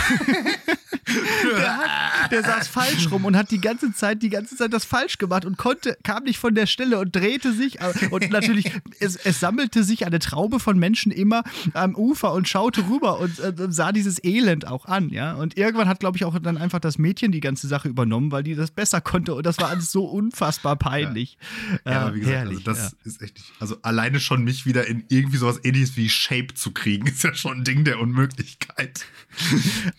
[2.31, 5.45] Der, saß falsch rum und hat die ganze Zeit, die ganze Zeit das falsch gemacht
[5.45, 7.79] und konnte, kam nicht von der Stelle und drehte sich.
[8.11, 11.43] Und natürlich, es, es sammelte sich eine Traube von Menschen immer
[11.75, 15.35] am Ufer und schaute rüber und, äh, sah dieses Elend auch an, ja.
[15.35, 18.43] Und irgendwann hat, glaube ich, auch dann einfach das Mädchen die ganze Sache übernommen, weil
[18.43, 19.35] die das besser konnte.
[19.35, 21.39] Und das war alles so unfassbar peinlich.
[21.85, 22.99] Ja, ja aber wie gesagt, herrlich, also das ja.
[23.05, 23.53] ist echt nicht.
[23.61, 27.35] Also alleine schon mich wieder in irgendwie sowas ähnliches wie Shape zu kriegen, ist ja
[27.35, 29.07] schon ein Ding der Unmöglichkeit.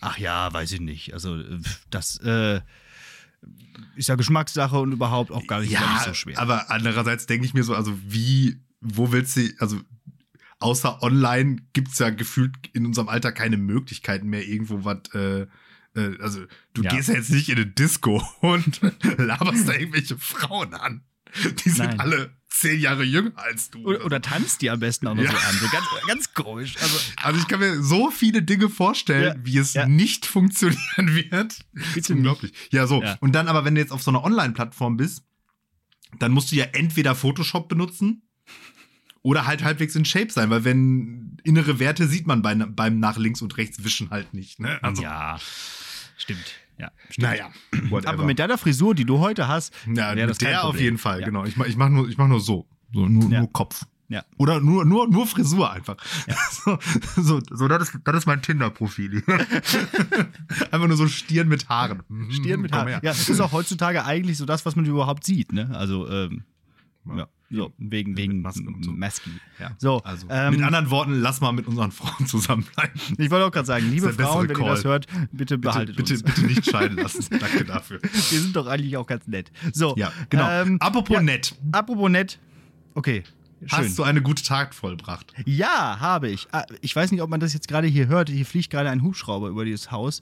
[0.01, 1.13] Ach ja, weiß ich nicht.
[1.13, 1.41] Also
[1.89, 2.61] das äh,
[3.95, 6.39] ist ja Geschmackssache und überhaupt auch gar nicht, ja, gar nicht so schwer.
[6.39, 9.79] Aber andererseits denke ich mir so, also wie, wo willst du, also
[10.59, 15.47] außer online gibt es ja gefühlt in unserem Alter keine Möglichkeiten mehr, irgendwo was, äh,
[15.95, 16.91] äh, also du ja.
[16.91, 18.81] gehst ja jetzt nicht in eine Disco und
[19.17, 21.03] laberst da irgendwelche Frauen an.
[21.65, 21.99] Die sind Nein.
[21.99, 23.79] alle zehn Jahre jünger als du.
[23.85, 25.31] Oder, oder tanzt die am besten auch noch ja.
[25.31, 25.55] so an.
[25.55, 26.75] So ganz, ganz komisch.
[26.81, 29.45] Also, also ich kann mir so viele Dinge vorstellen, ja.
[29.45, 29.87] wie es ja.
[29.87, 31.59] nicht funktionieren wird.
[31.93, 32.51] Bitte unglaublich.
[32.51, 32.73] Nicht.
[32.73, 33.03] Ja, so.
[33.19, 35.23] Und dann aber, wenn du jetzt auf so einer Online-Plattform bist,
[36.19, 38.23] dann musst du ja entweder Photoshop benutzen
[39.21, 43.17] oder halt halbwegs in Shape sein, weil wenn innere Werte sieht man bei, beim nach
[43.17, 44.59] links und rechts wischen halt nicht.
[44.59, 44.79] Ne?
[44.81, 45.39] Also, ja,
[46.17, 46.55] stimmt.
[46.79, 47.27] Ja, stimmt.
[47.27, 47.49] Naja,
[47.89, 48.13] whatever.
[48.13, 51.21] aber mit deiner Frisur, die du heute hast, ja, mit das der auf jeden Fall,
[51.21, 51.25] ja.
[51.25, 51.45] genau.
[51.45, 53.39] Ich, ich mache nur, mach nur so, so nur, ja.
[53.39, 53.85] nur Kopf.
[54.09, 54.23] Ja.
[54.37, 55.97] Oder nur, nur, nur Frisur einfach.
[56.27, 56.35] Ja.
[56.51, 56.79] So,
[57.15, 59.23] so, so, das, ist, das ist mein Tinder-Profil.
[60.71, 62.03] einfach nur so Stirn mit Haaren.
[62.07, 62.31] Mhm.
[62.31, 62.89] Stirn mit Haaren.
[62.89, 65.53] Ja, das ist auch heutzutage eigentlich so das, was man überhaupt sieht.
[65.53, 65.69] Ne?
[65.73, 66.43] Also, ähm,
[67.05, 67.27] ja.
[67.49, 68.91] So, wegen, wegen Masken und so.
[68.91, 69.29] Maski.
[69.57, 69.71] Ja.
[69.77, 72.99] So, also, ähm, mit anderen Worten, lass mal mit unseren Frauen zusammenbleiben.
[73.17, 74.65] Ich wollte auch gerade sagen, liebe Frauen, wenn Call.
[74.65, 76.23] ihr das hört, bitte behaltet bitte, uns.
[76.23, 77.25] Bitte, bitte nicht scheiden lassen.
[77.39, 78.01] Danke dafür.
[78.01, 79.51] Wir sind doch eigentlich auch ganz nett.
[79.71, 80.49] So, ja, genau.
[80.49, 81.55] Ähm, apropos ja, nett.
[81.71, 82.37] Apropos nett.
[82.95, 83.23] Okay.
[83.65, 83.69] Schön.
[83.71, 85.33] Hast du eine gute Tat vollbracht?
[85.45, 86.47] Ja, habe ich.
[86.51, 88.29] Ah, ich weiß nicht, ob man das jetzt gerade hier hört.
[88.29, 90.21] Hier fliegt gerade ein Hubschrauber über dieses Haus.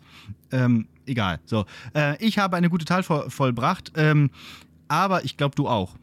[0.52, 1.40] Ähm, egal.
[1.46, 3.92] So, äh, ich habe eine gute Tat vollbracht.
[3.96, 4.30] Ähm,
[4.88, 5.96] aber ich glaube, du auch.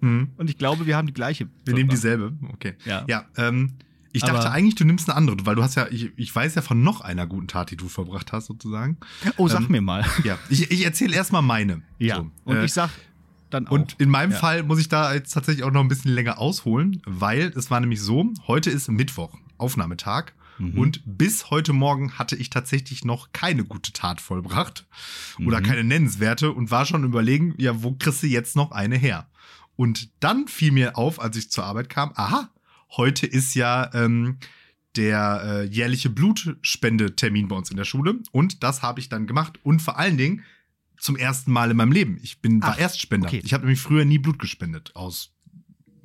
[0.00, 0.30] Mhm.
[0.36, 1.48] Und ich glaube, wir haben die gleiche.
[1.64, 2.32] Wir nehmen dieselbe.
[2.52, 2.74] Okay.
[2.84, 3.04] Ja.
[3.08, 3.26] Ja.
[3.36, 3.74] Ähm,
[4.12, 6.56] ich dachte Aber eigentlich, du nimmst eine andere, weil du hast ja, ich, ich weiß
[6.56, 8.96] ja von noch einer guten Tat, die du verbracht hast, sozusagen.
[9.36, 10.04] Oh, sag ähm, mir mal.
[10.24, 11.82] Ja, ich, ich erzähle erstmal meine.
[11.98, 12.16] Ja.
[12.16, 12.30] So.
[12.44, 12.90] Und äh, ich sag
[13.50, 13.72] dann auch.
[13.72, 14.38] Und in meinem ja.
[14.38, 17.80] Fall muss ich da jetzt tatsächlich auch noch ein bisschen länger ausholen, weil es war
[17.80, 20.32] nämlich so, heute ist Mittwoch, Aufnahmetag.
[20.58, 20.78] Mhm.
[20.78, 24.86] Und bis heute Morgen hatte ich tatsächlich noch keine gute Tat vollbracht
[25.44, 25.64] oder mhm.
[25.64, 29.28] keine nennenswerte und war schon überlegen, ja, wo kriegst du jetzt noch eine her?
[29.80, 32.50] Und dann fiel mir auf, als ich zur Arbeit kam, aha,
[32.98, 34.36] heute ist ja ähm,
[34.94, 38.18] der äh, jährliche Blutspendetermin bei uns in der Schule.
[38.30, 39.58] Und das habe ich dann gemacht.
[39.62, 40.44] Und vor allen Dingen
[40.98, 42.18] zum ersten Mal in meinem Leben.
[42.22, 43.28] Ich bin Ach, war Erstspender.
[43.28, 43.40] Okay.
[43.42, 45.32] Ich habe nämlich früher nie Blut gespendet aus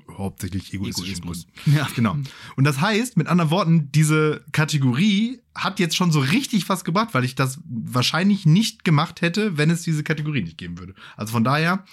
[0.09, 1.47] hauptsächlich egoistischen Egoismus.
[1.65, 1.71] Gründen.
[1.77, 1.89] Ja.
[1.97, 2.15] Genau.
[2.55, 7.09] Und das heißt, mit anderen Worten, diese Kategorie hat jetzt schon so richtig was gebracht,
[7.11, 10.95] weil ich das wahrscheinlich nicht gemacht hätte, wenn es diese Kategorie nicht geben würde.
[11.17, 11.83] Also von daher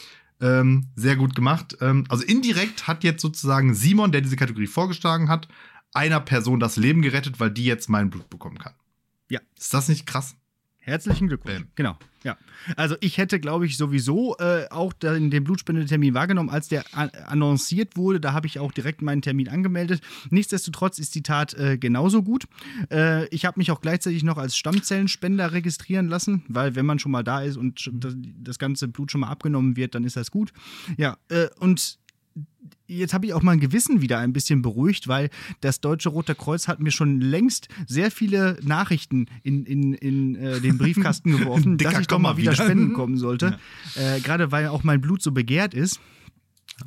[0.42, 1.76] ähm, sehr gut gemacht.
[1.80, 5.48] Ähm, also indirekt hat jetzt sozusagen Simon, der diese Kategorie vorgeschlagen hat,
[5.94, 8.74] einer Person das Leben gerettet, weil die jetzt mein Blut bekommen kann.
[9.30, 9.40] Ja.
[9.56, 10.36] Ist das nicht krass?
[10.84, 11.60] Herzlichen Glückwunsch.
[11.60, 11.68] Bam.
[11.76, 12.36] Genau, ja.
[12.76, 17.96] Also ich hätte, glaube ich, sowieso äh, auch den, den Blutspendetermin wahrgenommen, als der annonciert
[17.96, 18.20] wurde.
[18.20, 20.00] Da habe ich auch direkt meinen Termin angemeldet.
[20.30, 22.46] Nichtsdestotrotz ist die Tat äh, genauso gut.
[22.90, 27.12] Äh, ich habe mich auch gleichzeitig noch als Stammzellenspender registrieren lassen, weil wenn man schon
[27.12, 30.32] mal da ist und das, das ganze Blut schon mal abgenommen wird, dann ist das
[30.32, 30.52] gut.
[30.96, 31.98] Ja, äh, und
[32.86, 36.68] jetzt habe ich auch mein Gewissen wieder ein bisschen beruhigt, weil das Deutsche Rote Kreuz
[36.68, 41.98] hat mir schon längst sehr viele Nachrichten in, in, in äh, den Briefkasten geworfen, dass
[41.98, 43.58] ich doch mal wieder, wieder spenden kommen sollte.
[43.96, 44.16] Ja.
[44.16, 46.00] Äh, Gerade weil auch mein Blut so begehrt ist.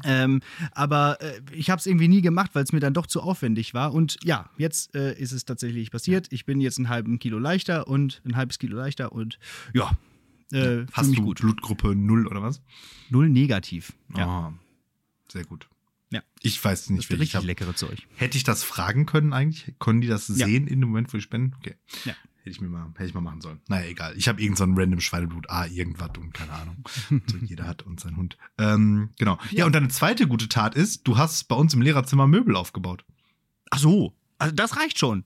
[0.03, 3.21] Ähm, aber äh, ich habe es irgendwie nie gemacht, weil es mir dann doch zu
[3.21, 3.93] aufwendig war.
[3.93, 6.27] Und ja, jetzt äh, ist es tatsächlich passiert.
[6.31, 9.39] Ich bin jetzt ein halben Kilo leichter und ein halbes Kilo leichter und
[9.73, 9.91] ja.
[10.51, 11.41] Äh, Hast du gut.
[11.41, 12.61] Blutgruppe 0 oder was?
[13.09, 13.93] 0 negativ.
[14.15, 14.49] Ja.
[14.49, 14.64] Oh,
[15.35, 15.67] sehr gut.
[16.11, 16.21] Ja.
[16.41, 18.07] Ich weiß nicht, das ist richtig leckere Zeug.
[18.15, 19.73] Hätte ich das fragen können eigentlich?
[19.79, 20.45] Konnten die das ja.
[20.45, 21.53] sehen in dem Moment, wo ich spenden?
[21.59, 21.75] Okay.
[22.05, 22.13] Ja.
[22.37, 23.59] Hätte ich mir mal, hätte ich mal machen sollen.
[23.67, 24.15] Naja, egal.
[24.15, 26.83] Ich habe irgend so ein random Schweineblut, ah, irgendwas und keine Ahnung.
[27.09, 28.37] so, jeder hat und sein Hund.
[28.57, 29.37] Ähm, genau.
[29.49, 29.59] Ja.
[29.59, 33.03] ja, und deine zweite gute Tat ist, du hast bei uns im Lehrerzimmer Möbel aufgebaut.
[33.71, 34.15] Ach so.
[34.37, 35.25] Also das reicht schon.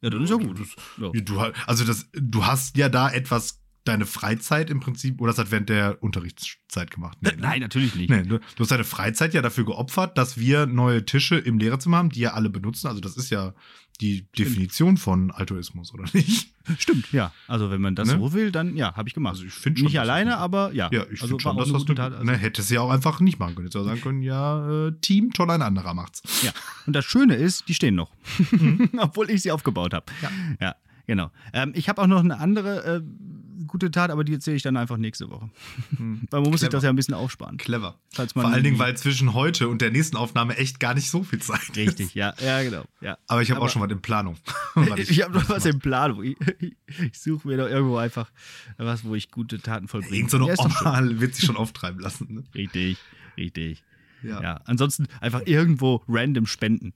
[0.00, 0.58] Ja, dann ist ja gut.
[0.58, 1.10] Das, ja.
[1.20, 3.59] Du, also das, du hast ja da etwas
[3.90, 7.18] deine Freizeit im Prinzip, oder das hat während der Unterrichtszeit gemacht?
[7.20, 7.36] Nee, ne?
[7.40, 8.10] Nein, natürlich nicht.
[8.10, 11.98] Nee, du, du, hast deine Freizeit ja dafür geopfert, dass wir neue Tische im Lehrerzimmer
[11.98, 12.86] haben, die ja alle benutzen.
[12.86, 13.54] Also das ist ja
[14.00, 14.26] die.
[14.36, 16.54] Definition von Altruismus, oder nicht?
[16.78, 17.32] Stimmt, ja.
[17.48, 18.18] Also wenn man das ne?
[18.18, 19.34] so will, dann ja, habe ich gemacht.
[19.34, 20.88] Also ich finde Nicht alleine, aber ja.
[20.92, 23.20] Ja, ich also finde schon, dass das eine, also ne, hätte es ja auch einfach
[23.20, 23.66] nicht machen können.
[23.66, 26.22] Jetzt auch sagen können, ja, äh, Team, toll, ein anderer macht's.
[26.42, 26.52] Ja.
[26.86, 28.10] Und das Schöne ist, die stehen noch.
[28.50, 28.90] Mhm.
[28.98, 30.06] Obwohl ich sie aufgebaut habe.
[30.22, 30.30] Ja.
[30.60, 30.74] ja.
[31.10, 31.32] Genau.
[31.52, 34.76] Ähm, ich habe auch noch eine andere äh, gute Tat, aber die erzähle ich dann
[34.76, 35.50] einfach nächste Woche.
[35.96, 36.20] Hm.
[36.30, 37.56] Weil man muss sich das ja ein bisschen aufsparen.
[37.56, 37.98] Clever.
[38.12, 41.40] Vor allen Dingen, weil zwischen heute und der nächsten Aufnahme echt gar nicht so viel
[41.40, 41.76] Zeit ist.
[41.76, 42.84] Richtig, ja, ja, genau.
[43.00, 43.18] Ja.
[43.26, 44.36] Aber ich habe auch schon was in Planung.
[44.96, 46.22] ich, ich habe noch was in Planung.
[46.22, 46.36] Ich,
[46.86, 48.30] ich suche mir doch irgendwo einfach
[48.78, 50.14] was, wo ich gute Taten vollbringe.
[50.14, 52.32] Irgend so eine Oma wird sich schon auftreiben lassen.
[52.32, 52.44] Ne?
[52.54, 52.98] Richtig,
[53.36, 53.82] richtig.
[54.22, 54.40] Ja.
[54.40, 54.60] ja.
[54.64, 56.92] Ansonsten einfach irgendwo random spenden.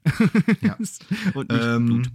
[0.61, 0.77] Ja.
[1.35, 2.11] und nicht ähm, Blut.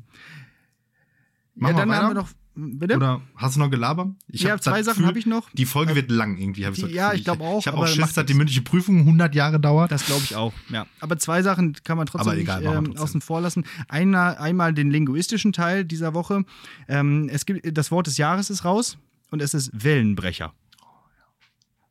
[1.61, 2.29] Ja, dann haben wir noch
[2.61, 2.97] Bitte?
[2.97, 4.09] Oder hast du noch gelabert?
[4.27, 5.49] Ich ja, zwei Sachen habe ich noch.
[5.51, 7.59] Die Folge wird lang irgendwie, habe ich so Ja, ich glaube auch.
[7.59, 9.91] Ich habe auch Schiss, dass die mündliche Prüfung 100 Jahre dauert.
[9.91, 10.85] Das glaube ich auch, ja.
[10.99, 13.03] Aber zwei Sachen kann man trotzdem egal, nicht ähm, trotzdem.
[13.03, 13.63] außen vor lassen.
[13.87, 16.43] Einmal, einmal den linguistischen Teil dieser Woche.
[16.89, 18.97] Ähm, es gibt, das Wort des Jahres ist raus
[19.31, 20.53] und es ist Wellenbrecher.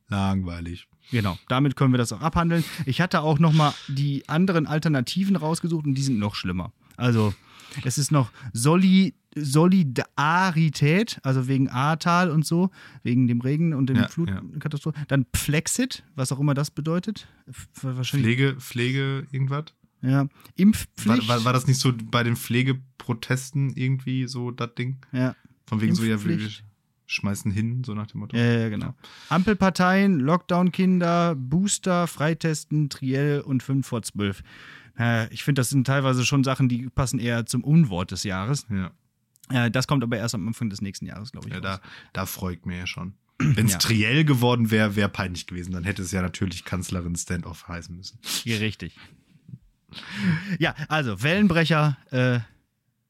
[0.09, 0.87] Langweilig.
[1.11, 2.63] Genau, damit können wir das auch abhandeln.
[2.85, 6.73] Ich hatte auch noch mal die anderen Alternativen rausgesucht und die sind noch schlimmer.
[6.97, 7.33] Also
[7.85, 12.71] es ist noch Soli Solidarität, also wegen Ahrtal und so,
[13.03, 14.99] wegen dem Regen und dem ja, Flutkatastrophe.
[14.99, 15.05] Ja.
[15.09, 17.29] Dann Plexit, was auch immer das bedeutet.
[17.75, 19.67] Pflege, Pflege, irgendwas?
[20.03, 20.29] Ja.
[20.57, 21.29] Impfpflicht.
[21.29, 24.99] War, war, war, das nicht so bei den Pflegeprotesten irgendwie so das Ding?
[25.13, 25.35] Ja.
[25.67, 26.39] Von wegen so, ja, wir
[27.07, 28.37] schmeißen hin, so nach dem Motto.
[28.37, 28.95] Ja, ja genau.
[29.29, 34.43] Ampelparteien, Lockdown-Kinder, Booster, Freitesten, Triell und 5 vor 12.
[34.99, 38.67] Äh, ich finde, das sind teilweise schon Sachen, die passen eher zum Unwort des Jahres.
[38.71, 38.93] Ja.
[39.51, 41.55] Äh, das kommt aber erst am Anfang des nächsten Jahres, glaube ich.
[41.55, 41.81] Ja, da,
[42.13, 43.15] da freue ich mich ja schon.
[43.39, 43.79] Wenn es ja.
[43.79, 45.73] Triell geworden wäre, wäre peinlich gewesen.
[45.73, 48.19] Dann hätte es ja natürlich Kanzlerin Standoff heißen müssen.
[48.45, 48.99] Ja, richtig.
[50.59, 52.41] Ja, also Wellenbrecher, äh,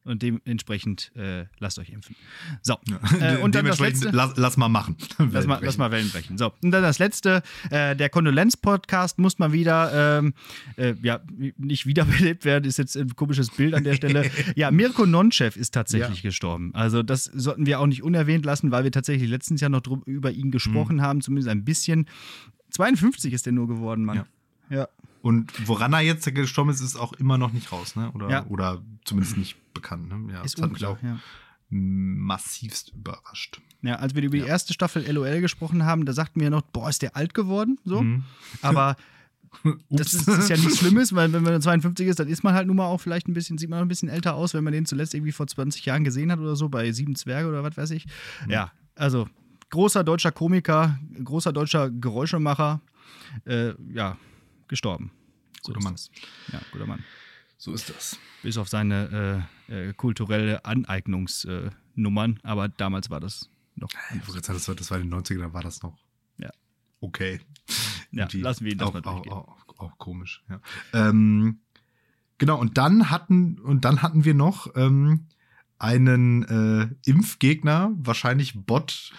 [0.09, 2.17] und dementsprechend äh, lasst euch impfen.
[2.63, 2.77] So.
[2.89, 3.35] Ja.
[3.35, 4.97] Äh, und dann das letzte, lass, lass, mal machen.
[5.33, 6.39] lass, mal, lass mal Wellen brechen.
[6.39, 6.53] So.
[6.63, 10.35] Und dann das letzte, äh, der Kondolenz-Podcast muss mal wieder, ähm,
[10.77, 11.21] äh, ja,
[11.57, 14.31] nicht wiederbelebt werden, ist jetzt ein komisches Bild an der Stelle.
[14.57, 16.29] ja, Mirko Nonchev ist tatsächlich ja.
[16.29, 16.75] gestorben.
[16.75, 20.31] Also das sollten wir auch nicht unerwähnt lassen, weil wir tatsächlich letztens Jahr noch über
[20.31, 21.03] ihn gesprochen mhm.
[21.03, 22.07] haben, zumindest ein bisschen.
[22.71, 24.25] 52 ist der nur geworden, Mann.
[24.71, 24.77] Ja.
[24.77, 24.89] ja.
[25.21, 28.11] Und woran er jetzt gestorben ist, ist auch immer noch nicht raus, ne?
[28.13, 28.47] Oder, ja.
[28.47, 30.09] oder zumindest nicht bekannt.
[30.09, 30.33] Ne?
[30.33, 31.21] Ja, ist das unklar, hat mich auch ja.
[31.71, 33.61] massivst überrascht.
[33.83, 36.89] Ja, als wir über die erste Staffel LOL gesprochen haben, da sagten wir noch, boah,
[36.89, 38.03] ist der alt geworden, so.
[38.03, 38.25] Mhm.
[38.63, 38.97] Aber
[39.91, 42.55] das ist, das ist, ja nichts Schlimmes, weil wenn man 52 ist, dann ist man
[42.55, 44.73] halt nun mal auch vielleicht ein bisschen, sieht man ein bisschen älter aus, wenn man
[44.73, 47.77] den zuletzt irgendwie vor 20 Jahren gesehen hat oder so, bei Sieben Zwerge oder was
[47.77, 48.07] weiß ich.
[48.45, 48.53] Mhm.
[48.53, 49.29] Ja, also
[49.71, 52.81] großer deutscher Komiker, großer deutscher Geräuschemacher,
[53.45, 54.17] äh, ja,
[54.69, 55.11] gestorben.
[55.63, 55.97] So guter Mann.
[56.53, 57.05] Ja, guter Mann.
[57.57, 58.19] So ist das.
[58.43, 63.89] Bis auf seine äh, äh, kulturelle Aneignungsnummern, äh, aber damals war das noch.
[64.15, 65.99] Ich wollte sagen, das war, das war in den 90ern, da war das noch.
[66.39, 66.51] Ja.
[67.01, 67.41] Okay.
[68.13, 69.33] Ja, lassen wir ihn das auch, mal durchgehen.
[69.33, 70.61] Auch, auch, auch komisch, ja.
[70.93, 71.61] Ähm,
[72.39, 75.27] genau, und dann hatten, und dann hatten wir noch ähm,
[75.79, 79.13] einen äh, Impfgegner, wahrscheinlich Bot,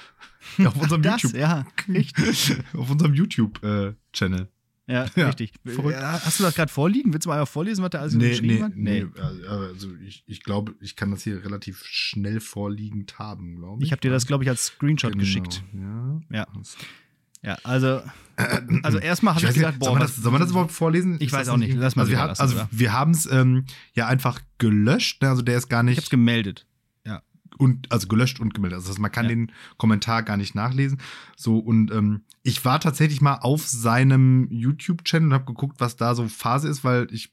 [0.66, 1.40] auf unserem das, YouTube.
[1.40, 1.66] Ja,
[2.74, 4.50] auf unserem YouTube-Channel.
[4.90, 5.54] Ja, ja, richtig.
[5.64, 6.02] Verrückt.
[6.02, 7.14] Hast du das gerade vorliegen?
[7.14, 8.72] Willst du mal einmal vorlesen, was der alles nee, geschrieben nee, hat?
[8.76, 9.48] Nee, nee.
[9.48, 13.88] Also ich, ich glaube, ich kann das hier relativ schnell vorliegend haben, glaube ich.
[13.88, 15.22] Ich habe dir das, glaube ich, als Screenshot genau.
[15.22, 15.64] geschickt.
[15.74, 16.22] Ja.
[16.32, 16.48] Ja.
[17.42, 18.02] Ja, also,
[18.84, 19.86] also erstmal habe ich gedacht, boah.
[19.86, 21.18] Soll man, das, soll man das überhaupt vorlesen?
[21.20, 21.74] Ich weiß auch nicht.
[21.76, 25.22] Lass mal also wir, lassen, also wir haben es ähm, ja einfach gelöscht.
[25.22, 25.30] Ne?
[25.30, 25.94] Also der ist gar nicht.
[25.94, 26.66] Ich habe es gemeldet
[27.60, 28.78] und also gelöscht und gemeldet.
[28.78, 29.30] Also man kann ja.
[29.30, 31.00] den Kommentar gar nicht nachlesen.
[31.36, 36.16] So und ähm, ich war tatsächlich mal auf seinem YouTube-Channel und habe geguckt, was da
[36.16, 37.32] so Phase ist, weil ich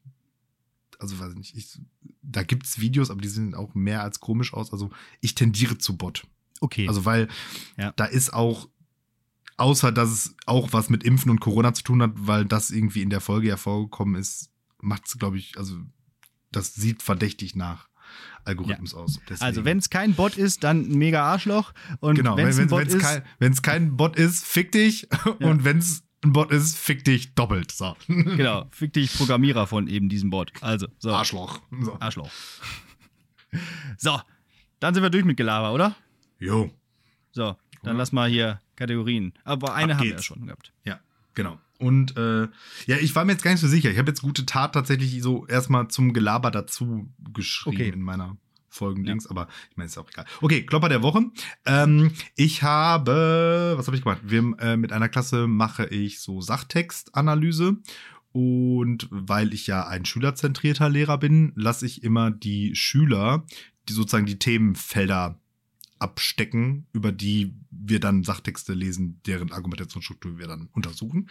[0.99, 1.79] also weiß nicht, ich,
[2.23, 4.73] da gibt's Videos, aber die sehen auch mehr als komisch aus.
[4.73, 6.27] Also ich tendiere zu Bot.
[6.61, 6.89] Okay.
[6.89, 7.29] Also weil
[7.77, 7.93] ja.
[7.97, 8.69] da ist auch
[9.59, 13.03] außer dass es auch was mit Impfen und Corona zu tun hat, weil das irgendwie
[13.03, 15.77] in der Folge ja vorgekommen ist, macht's glaube ich, also
[16.51, 17.89] das sieht verdächtig nach.
[18.47, 18.99] Algorithmus ja.
[18.99, 19.21] aus.
[19.29, 19.45] Deswegen.
[19.45, 21.73] Also, wenn es kein Bot ist, dann mega Arschloch.
[22.01, 22.59] Und genau, wenn es
[22.99, 25.09] kein, kein Bot ist, fick dich.
[25.41, 25.49] Ja.
[25.49, 27.73] Und wenn es ein Bot ist, fick dich doppelt.
[27.73, 27.97] So.
[28.07, 30.53] Genau, fick dich Programmierer von eben diesem Bot.
[30.61, 31.13] Also, so.
[31.13, 31.61] Arschloch.
[31.83, 31.97] So.
[32.01, 32.31] Arschloch.
[33.99, 34.21] So,
[34.81, 35.97] dann sind wir durch mit Gelaber, oder?
[36.39, 36.71] Jo.
[37.33, 39.33] So, dann lass mal hier Kategorien.
[39.45, 40.15] Aber eine Ab haben geht's.
[40.15, 40.73] wir ja schon gehabt.
[40.85, 41.01] Ja,
[41.35, 41.59] genau.
[41.79, 42.49] Und äh,
[42.87, 43.91] ja, ich war mir jetzt gar nicht so sicher.
[43.91, 47.89] Ich habe jetzt gute Tat tatsächlich so erstmal zum Gelaber dazu geschrieben okay.
[47.91, 48.37] in meiner
[48.69, 49.31] Folgendings, ja.
[49.31, 50.27] aber ich meine, ist auch egal.
[50.41, 51.25] Okay, Klopper der Woche.
[51.65, 54.21] Ähm, ich habe, was habe ich gemacht?
[54.25, 57.79] Wir, äh, mit einer Klasse mache ich so Sachtextanalyse.
[58.33, 63.47] Und weil ich ja ein schülerzentrierter Lehrer bin, lasse ich immer die Schüler,
[63.89, 65.41] die sozusagen die Themenfelder
[65.99, 71.29] abstecken, über die wir dann Sachtexte lesen, deren Argumentationsstruktur wir dann untersuchen.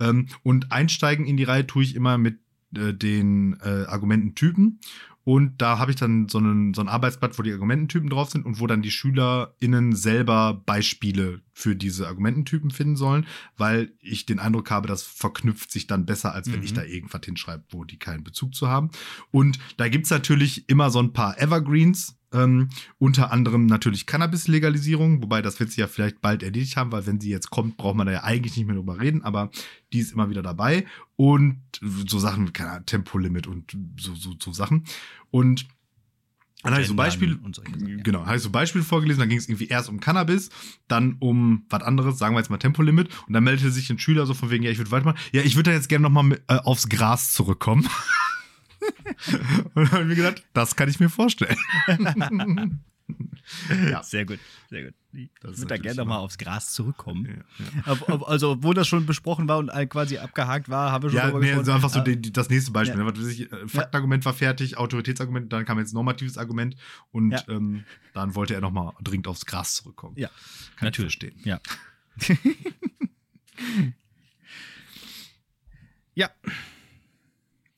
[0.00, 2.38] Ähm, und einsteigen in die Reihe tue ich immer mit
[2.74, 4.80] äh, den äh, Argumententypen.
[5.26, 8.46] Und da habe ich dann so, einen, so ein Arbeitsblatt, wo die Argumententypen drauf sind
[8.46, 14.38] und wo dann die SchülerInnen selber Beispiele für diese Argumententypen finden sollen, weil ich den
[14.38, 16.64] Eindruck habe, das verknüpft sich dann besser, als wenn mhm.
[16.64, 18.90] ich da irgendwas hinschreibe, wo die keinen Bezug zu haben.
[19.32, 25.42] Und da gibt's natürlich immer so ein paar Evergreens, ähm, unter anderem natürlich Cannabis-Legalisierung, wobei
[25.42, 28.06] das wird sie ja vielleicht bald erledigt haben, weil wenn sie jetzt kommt, braucht man
[28.06, 29.50] da ja eigentlich nicht mehr drüber reden, aber
[29.92, 30.86] die ist immer wieder dabei.
[31.16, 34.84] Und so Sachen keine Tempolimit und so, so, so Sachen.
[35.30, 35.66] Und
[36.62, 39.48] dann habe ich so Beispiel, Sachen, genau, habe ich so Beispiel vorgelesen, dann ging es
[39.48, 40.50] irgendwie erst um Cannabis,
[40.88, 44.26] dann um was anderes, sagen wir jetzt mal Tempolimit, und dann meldete sich ein Schüler
[44.26, 45.18] so von wegen, ja, ich würde weitermachen.
[45.32, 47.88] Ja, ich würde da jetzt gerne nochmal äh, aufs Gras zurückkommen.
[49.74, 51.56] und dann habe ich mir gedacht, das kann ich mir vorstellen.
[53.90, 54.02] ja.
[54.02, 54.38] Sehr gut,
[54.70, 54.94] sehr gut.
[55.12, 57.44] Ich würde da gerne nochmal aufs Gras zurückkommen.
[57.58, 58.22] Ja, ja.
[58.24, 61.52] Also, obwohl das schon besprochen war und quasi abgehakt war, haben wir schon ja, nee,
[61.52, 63.00] also einfach so die, die, das nächste Beispiel.
[63.00, 63.10] Ja.
[63.10, 63.18] Ne?
[63.18, 66.76] Äh, Faktenargument war fertig, Autoritätsargument, dann kam jetzt normatives Argument
[67.12, 70.16] und ähm, dann wollte er nochmal dringend aufs Gras zurückkommen.
[70.18, 70.28] Ja,
[70.76, 71.40] kann natürlich stehen.
[71.44, 71.60] Ja.
[76.14, 76.30] ja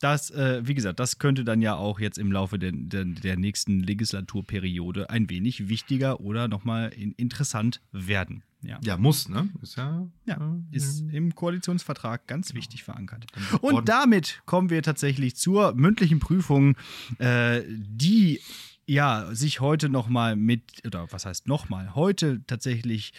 [0.00, 3.36] das, äh, wie gesagt, das könnte dann ja auch jetzt im Laufe der, der, der
[3.36, 8.42] nächsten Legislaturperiode ein wenig wichtiger oder nochmal in, interessant werden.
[8.60, 8.78] Ja.
[8.82, 9.48] ja, muss, ne?
[9.62, 12.58] Ist ja, ja äh, ist im Koalitionsvertrag ganz genau.
[12.58, 13.26] wichtig verankert.
[13.60, 16.76] Und damit kommen wir tatsächlich zur mündlichen Prüfung,
[17.18, 18.40] äh, die
[18.88, 23.12] ja, sich heute nochmal mit, oder was heißt nochmal, heute tatsächlich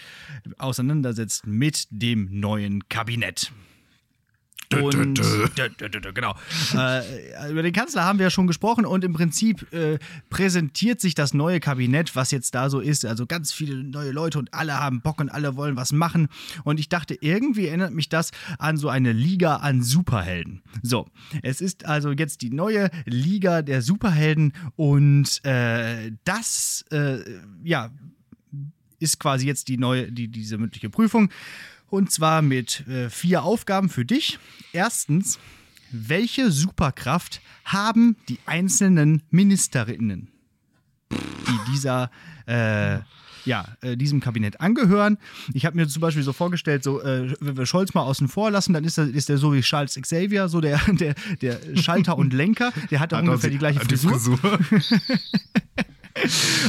[0.57, 3.51] auseinandersetzt mit dem neuen Kabinett.
[4.75, 5.19] Und
[6.13, 6.35] genau.
[6.75, 9.97] Äh, über den Kanzler haben wir ja schon gesprochen und im Prinzip äh,
[10.29, 13.03] präsentiert sich das neue Kabinett, was jetzt da so ist.
[13.03, 16.27] Also ganz viele neue Leute und alle haben Bock und alle wollen was machen.
[16.63, 18.29] Und ich dachte, irgendwie erinnert mich das
[18.59, 20.61] an so eine Liga an Superhelden.
[20.83, 21.07] So,
[21.41, 27.17] es ist also jetzt die neue Liga der Superhelden und äh, das, äh,
[27.63, 27.89] ja,
[28.99, 31.31] ist quasi jetzt die neue, die, diese mündliche Prüfung.
[31.89, 34.39] Und zwar mit äh, vier Aufgaben für dich.
[34.73, 35.39] Erstens,
[35.91, 40.29] welche Superkraft haben die einzelnen Ministerinnen,
[41.11, 42.11] die dieser
[42.45, 42.99] äh,
[43.45, 45.17] ja, äh, diesem Kabinett angehören.
[45.53, 48.51] Ich habe mir zum Beispiel so vorgestellt, so, äh, wenn wir Scholz mal außen vor
[48.51, 52.17] lassen, dann ist er, ist der so wie Charles Xavier, so der, der, der Schalter
[52.17, 52.71] und Lenker.
[52.91, 54.11] Der hat, hat ungefähr die, die gleiche Frisur.
[54.11, 54.99] Die Frisur.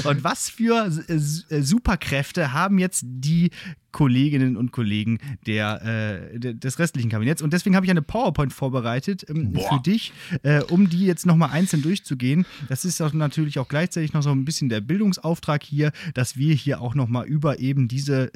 [0.05, 3.51] Und was für äh, äh, Superkräfte haben jetzt die
[3.93, 7.43] Kolleginnen und Kollegen der, äh, des restlichen Kabinetts.
[7.43, 11.51] Und deswegen habe ich eine PowerPoint vorbereitet ähm, für dich, äh, um die jetzt nochmal
[11.51, 12.47] einzeln durchzugehen.
[12.69, 16.55] Das ist auch natürlich auch gleichzeitig noch so ein bisschen der Bildungsauftrag hier, dass wir
[16.55, 18.33] hier auch nochmal über eben diese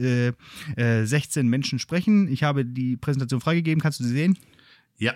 [0.77, 2.29] äh, 16 äh, Menschen sprechen.
[2.29, 3.81] Ich habe die Präsentation freigegeben.
[3.81, 4.39] Kannst du sie sehen?
[4.99, 5.15] Ja.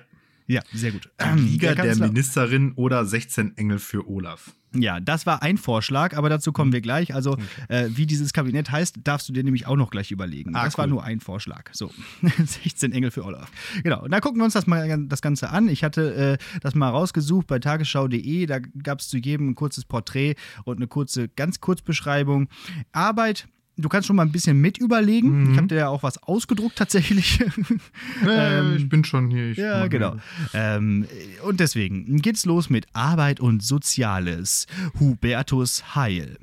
[0.49, 1.11] Ja, sehr gut.
[1.37, 4.55] Die Liga der, der Ministerin oder 16 Engel für Olaf.
[4.75, 7.15] Ja, das war ein Vorschlag, aber dazu kommen wir gleich.
[7.15, 7.43] Also, okay.
[7.69, 10.55] äh, wie dieses Kabinett heißt, darfst du dir nämlich auch noch gleich überlegen.
[10.55, 10.79] Ah, das cool.
[10.79, 11.69] war nur ein Vorschlag.
[11.73, 11.91] So,
[12.23, 13.51] 16 Engel für Olaf.
[13.83, 15.69] Genau, und da gucken wir uns das mal das Ganze an.
[15.69, 18.47] Ich hatte äh, das mal rausgesucht bei tagesschau.de.
[18.47, 20.35] Da gab es zu jedem ein kurzes Porträt
[20.65, 22.49] und eine kurze, ganz kurz Beschreibung.
[22.93, 25.45] Arbeit du kannst schon mal ein bisschen mit überlegen.
[25.45, 25.53] Mhm.
[25.53, 27.39] Ich habe dir ja auch was ausgedruckt tatsächlich.
[28.25, 29.53] Ja, ähm, ich bin schon hier.
[29.53, 30.17] ja, genau.
[30.53, 31.07] Ähm,
[31.45, 34.67] und deswegen geht's los mit Arbeit und Soziales.
[34.99, 36.39] Hubertus Heil.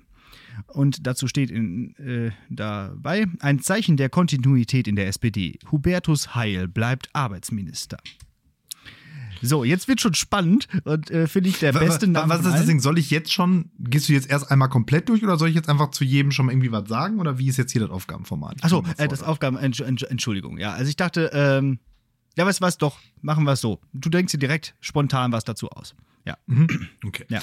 [0.67, 5.60] Und dazu steht in, äh, dabei ein Zeichen der Kontinuität in der SPD.
[5.71, 7.98] Hubertus Heil bleibt Arbeitsminister.
[9.41, 12.30] So, jetzt wird schon spannend und äh, finde ich der beste Name.
[12.30, 12.80] Was ist das Ding?
[12.80, 15.69] Soll ich jetzt schon, gehst du jetzt erst einmal komplett durch oder soll ich jetzt
[15.69, 18.63] einfach zu jedem schon mal irgendwie was sagen oder wie ist jetzt hier das Aufgabenformat?
[18.63, 20.74] Achso, äh, das Aufgaben, Entschuldigung, ja.
[20.74, 21.80] Also ich dachte, ähm,
[22.38, 23.80] ja, weißt du was, doch, machen wir es so.
[23.93, 25.95] Du denkst dir direkt spontan was dazu aus.
[26.26, 26.38] Ja.
[26.48, 26.89] Mhm.
[27.06, 27.26] Okay.
[27.30, 27.41] Ja.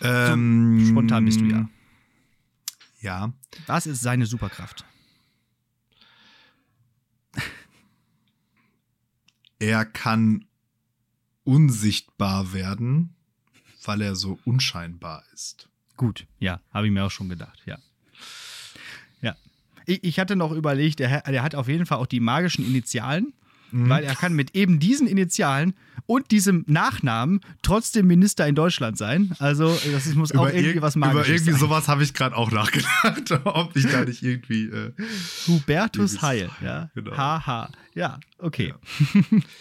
[0.00, 1.68] Ähm, so, spontan bist du ja.
[3.00, 3.32] Ja.
[3.66, 4.84] Was ist seine Superkraft?
[9.58, 10.44] Er kann
[11.44, 13.14] unsichtbar werden,
[13.84, 15.68] weil er so unscheinbar ist.
[15.96, 17.78] Gut, ja, habe ich mir auch schon gedacht, ja.
[19.20, 19.36] Ja.
[19.86, 23.32] Ich, ich hatte noch überlegt, der, der hat auf jeden Fall auch die magischen Initialen
[23.72, 23.88] mhm.
[23.88, 25.74] weil er kann mit eben diesen Initialen
[26.06, 29.32] und diesem Nachnamen trotzdem Minister in Deutschland sein.
[29.38, 31.60] Also das ist, muss über auch irgendwie was Magisches Über irgendwie sein.
[31.60, 34.92] sowas habe ich gerade auch nachgedacht, ob ich da nicht irgendwie äh,
[35.46, 36.90] Hubertus Heil, ja.
[36.94, 37.16] Genau.
[37.16, 37.70] Haha.
[37.94, 38.68] Ja, okay.
[38.68, 39.20] Ja.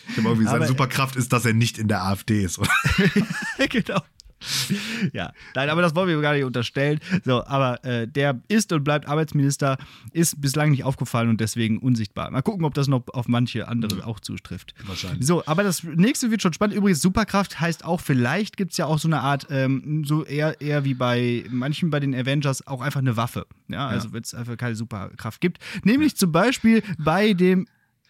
[0.10, 2.72] Ich habe irgendwie seine Superkraft ist, dass er nicht in der AfD ist, oder?
[3.70, 4.02] genau.
[5.14, 7.00] ja, nein, aber das wollen wir gar nicht unterstellen.
[7.24, 9.78] So, aber äh, der ist und bleibt Arbeitsminister,
[10.12, 12.32] ist bislang nicht aufgefallen und deswegen unsichtbar.
[12.32, 14.06] Mal gucken, ob das noch auf manche andere ja.
[14.06, 14.74] auch zutrifft.
[14.86, 15.26] Wahrscheinlich.
[15.26, 16.76] So, aber das nächste wird schon spannend.
[16.76, 20.60] Übrigens, Superkraft heißt auch, vielleicht gibt es ja auch so eine Art, ähm, so eher,
[20.62, 23.46] eher wie bei manchen bei den Avengers, auch einfach eine Waffe.
[23.68, 24.14] Ja, also ja.
[24.14, 25.60] wenn es einfach keine Superkraft gibt.
[25.84, 27.68] Nämlich zum Beispiel bei dem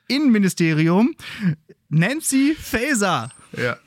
[0.07, 1.15] Innenministerium
[1.89, 3.31] Nancy Faeser.
[3.57, 3.77] Ja.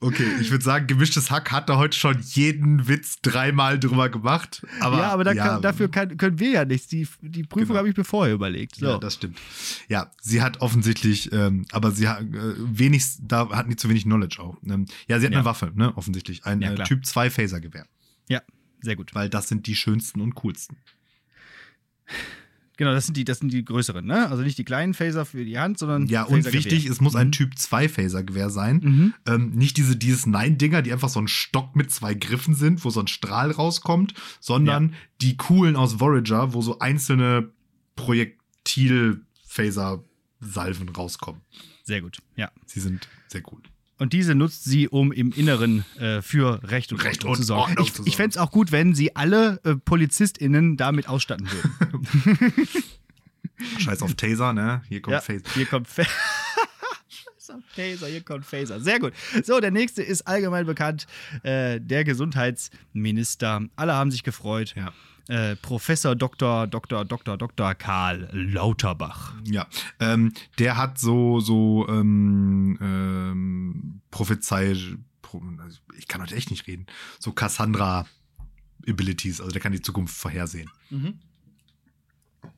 [0.00, 4.64] Okay, ich würde sagen, gemischtes Hack hat da heute schon jeden Witz dreimal drüber gemacht.
[4.78, 6.86] Aber, ja, aber da ja, kann, dafür kann, können wir ja nichts.
[6.86, 7.78] Die, die Prüfung genau.
[7.78, 8.76] habe ich mir vorher überlegt.
[8.76, 8.86] So.
[8.86, 9.40] Ja, das stimmt.
[9.88, 14.04] Ja, sie hat offensichtlich, ähm, aber sie hat äh, wenig, da hatten die zu wenig
[14.04, 14.56] Knowledge auch.
[14.64, 15.38] Ähm, ja, sie hat ja.
[15.38, 16.44] eine Waffe, ne, offensichtlich.
[16.44, 17.86] Ein ja, äh, Typ 2 Phaser-Gewehr.
[18.28, 18.42] Ja,
[18.80, 19.16] sehr gut.
[19.16, 20.76] Weil das sind die schönsten und coolsten.
[22.78, 24.30] Genau, das sind die, das sind die größeren, ne?
[24.30, 26.06] Also nicht die kleinen Phaser für die Hand, sondern.
[26.06, 27.32] Ja, und wichtig, es muss ein mhm.
[27.32, 28.80] Typ 2 Phaser-Gewehr sein.
[28.82, 29.14] Mhm.
[29.26, 32.90] Ähm, nicht diese dieses Nein-Dinger, die einfach so ein Stock mit zwei Griffen sind, wo
[32.90, 34.94] so ein Strahl rauskommt, sondern ja.
[35.22, 37.50] die coolen aus Voyager, wo so einzelne
[37.96, 41.40] Projektil-Phaser-Salven rauskommen.
[41.82, 42.52] Sehr gut, ja.
[42.64, 43.60] Sie sind sehr cool.
[43.98, 47.78] Und diese nutzt sie, um im Inneren äh, für Recht und Recht Ordnung zu sorgen.
[47.78, 52.68] Ordnung ich, ich fände es auch gut, wenn sie alle äh, PolizistInnen damit ausstatten würden.
[53.78, 54.82] Scheiß auf Taser, ne?
[54.88, 55.50] Hier kommt ja, Phaser.
[55.54, 56.08] Hier kommt Phaser.
[57.08, 58.80] Scheiß auf Taser, hier kommt Phaser.
[58.80, 59.12] Sehr gut.
[59.42, 61.08] So, der nächste ist allgemein bekannt,
[61.42, 63.62] äh, der Gesundheitsminister.
[63.74, 64.74] Alle haben sich gefreut.
[64.76, 64.92] Ja.
[65.28, 66.66] Äh, Professor Dr.
[66.66, 67.04] Dr.
[67.04, 67.36] Dr.
[67.36, 67.74] Dr.
[67.74, 69.34] Karl Lauterbach.
[69.44, 69.66] Ja,
[70.00, 74.74] ähm, der hat so, so ähm, ähm, Prophezei,
[75.96, 76.86] ich kann heute echt nicht reden,
[77.18, 80.70] so Cassandra-Abilities, also der kann die Zukunft vorhersehen.
[80.88, 81.18] Mhm.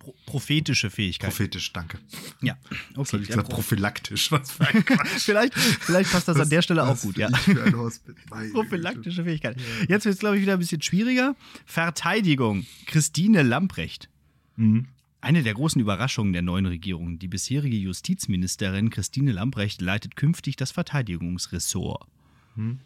[0.01, 1.29] Pro prophetische Fähigkeit.
[1.29, 1.99] Prophetisch, danke.
[2.41, 2.57] Ja,
[2.97, 3.19] okay.
[3.21, 4.33] Ich gesagt, prophylaktisch.
[4.33, 4.83] Was für ein
[5.19, 7.29] vielleicht, vielleicht passt das was, an der Stelle auch gut, ja.
[8.53, 9.61] Prophylaktische Fähigkeit.
[9.89, 11.37] Jetzt wird es, glaube ich, wieder ein bisschen schwieriger.
[11.67, 12.65] Verteidigung.
[12.87, 14.09] Christine Lamprecht.
[14.57, 14.89] Mhm.
[15.21, 17.19] Eine der großen Überraschungen der neuen Regierung.
[17.19, 22.09] Die bisherige Justizministerin Christine Lamprecht leitet künftig das Verteidigungsressort.
[22.57, 22.81] Mhm.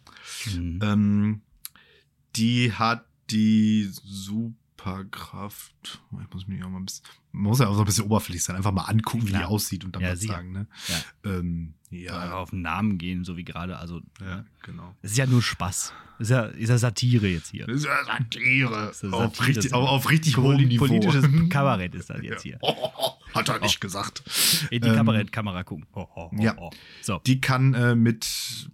[0.53, 0.81] Mhm.
[0.83, 1.41] Ähm,
[2.35, 6.03] die hat die super Superkraft.
[6.13, 8.05] Oh, ich muss mich auch mal ein bisschen, man muss ja auch so ein bisschen
[8.05, 9.43] oberflächlich sein, einfach mal angucken, wie Klar.
[9.43, 10.67] die aussieht und dann ja, mal sagen, ne?
[10.89, 11.31] Ja.
[11.31, 12.35] Ähm, ja.
[12.35, 14.01] auf den Namen gehen, so wie gerade, also.
[14.21, 14.47] Ja, ne?
[14.63, 14.95] genau.
[15.03, 15.93] Es ist ja nur Spaß.
[16.19, 17.67] ist ja, ist ja Satire jetzt hier.
[17.67, 18.91] Das ist ja Satire.
[18.91, 20.87] Ist ja Satire auf, richtig, auf, auf richtig hohem Niveau.
[20.87, 22.59] Politisches Kabarett ist das jetzt hier.
[22.97, 23.81] Oh, hat er nicht oh.
[23.81, 24.23] gesagt.
[24.71, 25.87] In die ähm, Kabarettkamera gucken.
[25.93, 26.55] Oh, ja.
[27.03, 27.21] So.
[27.27, 28.69] Die kann äh, mit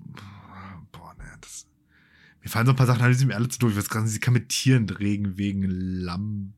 [2.43, 3.72] mir fallen so ein paar Sachen, die sind mir alle zu doof.
[3.72, 6.55] Ich weiß gar nicht, sie kann mit Tieren reden wegen Lamm.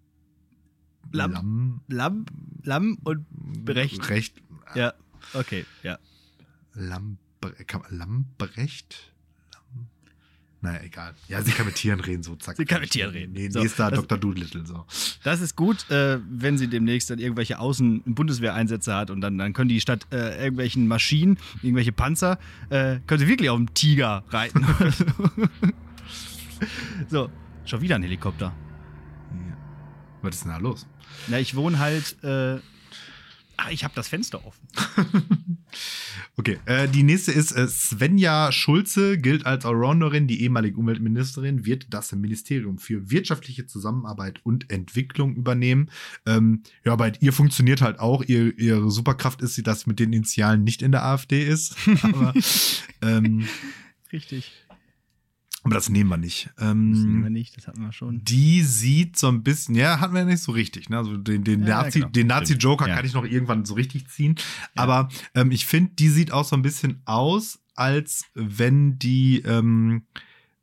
[1.11, 1.33] Lamm.
[1.33, 1.80] Lamm.
[1.89, 2.26] Lamm,
[2.62, 3.26] Lamm und
[3.64, 4.09] Brecht.
[4.09, 4.43] Recht.
[4.74, 4.95] Ja,
[5.35, 5.99] okay, ja.
[6.74, 7.18] Lamm,
[7.91, 9.12] Lammbrecht?
[10.63, 11.15] Naja, egal.
[11.27, 12.57] Ja, sie kann mit Tieren reden, so zack.
[12.57, 13.33] Sie kann mit Tieren reden.
[13.33, 14.17] Nee, so, nächster Dr.
[14.17, 14.87] Doolittle, so.
[15.25, 19.69] Das ist gut, äh, wenn sie demnächst dann irgendwelche Außen-Bundeswehreinsätze hat und dann, dann können
[19.69, 22.39] die statt äh, irgendwelchen Maschinen, irgendwelche Panzer,
[22.71, 24.65] äh, können sie wirklich auf dem Tiger reiten.
[27.09, 27.29] so,
[27.65, 28.55] schon wieder ein Helikopter.
[29.33, 29.57] Ja.
[30.23, 30.87] Was ist denn da los?
[31.27, 32.61] Na, ich wohne halt äh,
[33.57, 34.67] Ach, ich habe das Fenster offen.
[36.37, 40.27] okay, äh, die nächste ist äh, Svenja Schulze, gilt als Allrounderin.
[40.27, 45.91] Die ehemalige Umweltministerin wird das Ministerium für wirtschaftliche Zusammenarbeit und Entwicklung übernehmen.
[46.27, 48.25] Ähm, ja, bei ihr funktioniert halt auch.
[48.25, 51.77] Ihr, ihre Superkraft ist, dass sie mit den Initialen nicht in der AfD ist.
[52.03, 52.33] Aber,
[53.03, 53.47] ähm,
[54.12, 54.53] Richtig.
[55.65, 56.51] Aber das nehmen wir nicht.
[56.59, 58.25] Ähm, das nehmen wir nicht, das hatten wir schon.
[58.25, 60.91] Die sieht so ein bisschen, ja, hatten wir ja nicht so richtig.
[60.91, 60.99] Ne?
[60.99, 62.97] Also den, den ja, Nazi, den Nazi-Joker ja.
[62.97, 64.35] kann ich noch irgendwann so richtig ziehen.
[64.75, 64.83] Ja.
[64.83, 70.03] Aber ähm, ich finde, die sieht auch so ein bisschen aus, als wenn die ähm,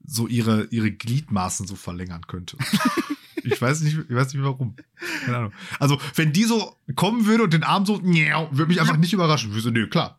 [0.06, 2.58] so ihre, ihre Gliedmaßen so verlängern könnte.
[3.44, 4.76] ich weiß nicht, ich weiß nicht warum.
[5.24, 5.54] Keine Ahnung.
[5.80, 9.56] Also, wenn die so kommen würde und den Arm so, würde mich einfach nicht überraschen.
[9.56, 10.18] Ich so, nee, klar.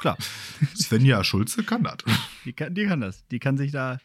[0.00, 0.16] Klar.
[0.76, 1.96] Svenja Schulze kann das.
[2.44, 3.26] Die kann, die kann das.
[3.28, 3.98] Die kann sich da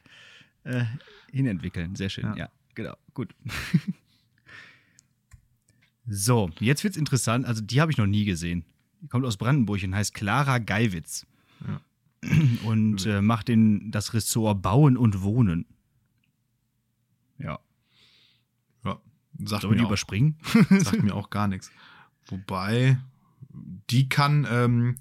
[0.64, 0.86] äh,
[1.32, 1.96] hinentwickeln.
[1.96, 2.36] Sehr schön, ja.
[2.36, 3.34] ja, genau, gut.
[6.08, 7.46] so, jetzt wird's interessant.
[7.46, 8.66] Also, die habe ich noch nie gesehen.
[9.02, 11.26] Die kommt aus Brandenburg und heißt Clara Geiwitz.
[11.66, 11.82] Ja.
[12.66, 15.66] Und äh, macht den, das Ressort Bauen und Wohnen.
[17.38, 17.60] Ja.
[18.84, 19.00] Ja,
[19.46, 20.38] sagt Sollen wir die auch, überspringen?
[20.70, 21.72] sagt mir auch gar nichts.
[22.28, 23.00] Wobei,
[23.90, 24.98] die kann, ähm,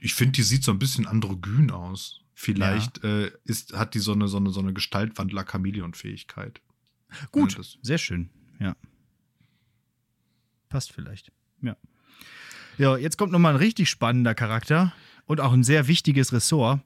[0.00, 2.24] ich finde, die sieht so ein bisschen androgyn aus.
[2.38, 3.22] Vielleicht ja.
[3.22, 6.60] äh, ist, hat die so eine, so eine, so eine Gestaltwandler-Chameleon-Fähigkeit.
[7.32, 8.28] Gut, ja, sehr schön,
[8.60, 8.76] ja.
[10.68, 11.32] Passt vielleicht,
[11.62, 11.78] ja.
[12.76, 14.92] Ja, jetzt kommt nochmal ein richtig spannender Charakter
[15.24, 16.82] und auch ein sehr wichtiges Ressort.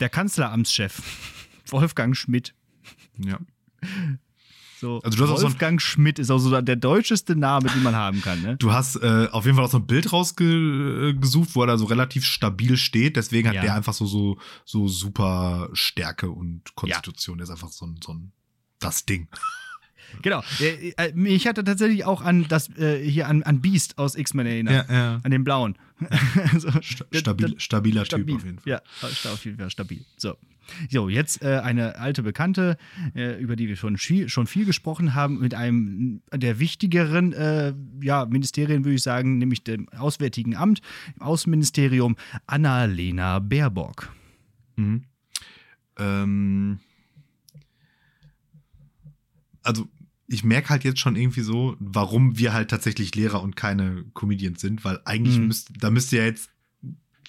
[0.00, 1.02] Der Kanzleramtschef
[1.68, 2.54] Wolfgang Schmidt.
[3.18, 3.38] Ja.
[4.84, 7.96] So, also du hast Wolfgang so Schmidt ist auch so der deutscheste Name, den man
[7.96, 8.42] haben kann.
[8.42, 8.56] Ne?
[8.58, 11.86] Du hast äh, auf jeden Fall auch so ein Bild rausgesucht, wo er da so
[11.86, 13.16] relativ stabil steht.
[13.16, 13.62] Deswegen hat ja.
[13.62, 17.36] der einfach so, so, so super Stärke und Konstitution.
[17.36, 17.38] Ja.
[17.38, 18.32] Der ist einfach so ein, so ein
[18.78, 19.28] das Ding.
[20.22, 20.44] Genau.
[20.60, 24.46] Äh, äh, ich hatte tatsächlich auch an das äh, hier an, an Beast aus X-Men
[24.46, 24.88] erinnert.
[24.88, 25.20] Ja, ja.
[25.24, 25.76] An den blauen.
[26.52, 26.70] also,
[27.10, 28.26] Stabil, stabiler stabil.
[28.26, 28.70] Typ auf jeden Fall.
[28.70, 28.82] Ja,
[29.32, 30.04] auf jeden Fall stabil.
[30.16, 30.36] So.
[30.90, 32.76] So, jetzt äh, eine alte Bekannte,
[33.14, 37.74] äh, über die wir schon viel, schon viel gesprochen haben, mit einem der wichtigeren äh,
[38.00, 40.80] ja, Ministerien, würde ich sagen, nämlich dem Auswärtigen Amt,
[41.16, 44.12] im Außenministerium, Annalena Baerbock.
[44.76, 45.04] Mhm.
[45.98, 46.78] Ähm,
[49.62, 49.88] also
[50.26, 54.60] ich merke halt jetzt schon irgendwie so, warum wir halt tatsächlich Lehrer und keine Comedians
[54.60, 55.48] sind, weil eigentlich mhm.
[55.48, 56.50] müsste, da müsste ja jetzt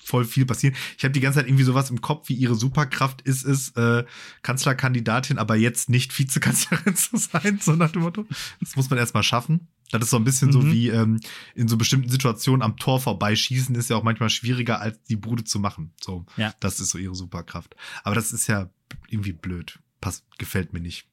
[0.06, 0.76] voll viel passieren.
[0.98, 4.06] Ich habe die ganze Zeit irgendwie sowas im Kopf, wie ihre Superkraft ist es, äh,
[4.44, 8.26] Kanzlerkandidatin, aber jetzt nicht Vizekanzlerin zu sein, so nach dem Motto.
[8.60, 9.68] Das muss man erstmal schaffen.
[9.92, 10.54] Das ist so ein bisschen mhm.
[10.54, 11.20] so wie ähm,
[11.56, 15.44] in so bestimmten Situationen am Tor vorbeischießen, ist ja auch manchmal schwieriger, als die Bude
[15.44, 15.94] zu machen.
[16.02, 16.54] So, ja.
[16.60, 17.76] das ist so ihre Superkraft.
[18.04, 18.70] Aber das ist ja
[19.10, 19.80] irgendwie blöd.
[20.02, 21.08] Passt, gefällt mir nicht.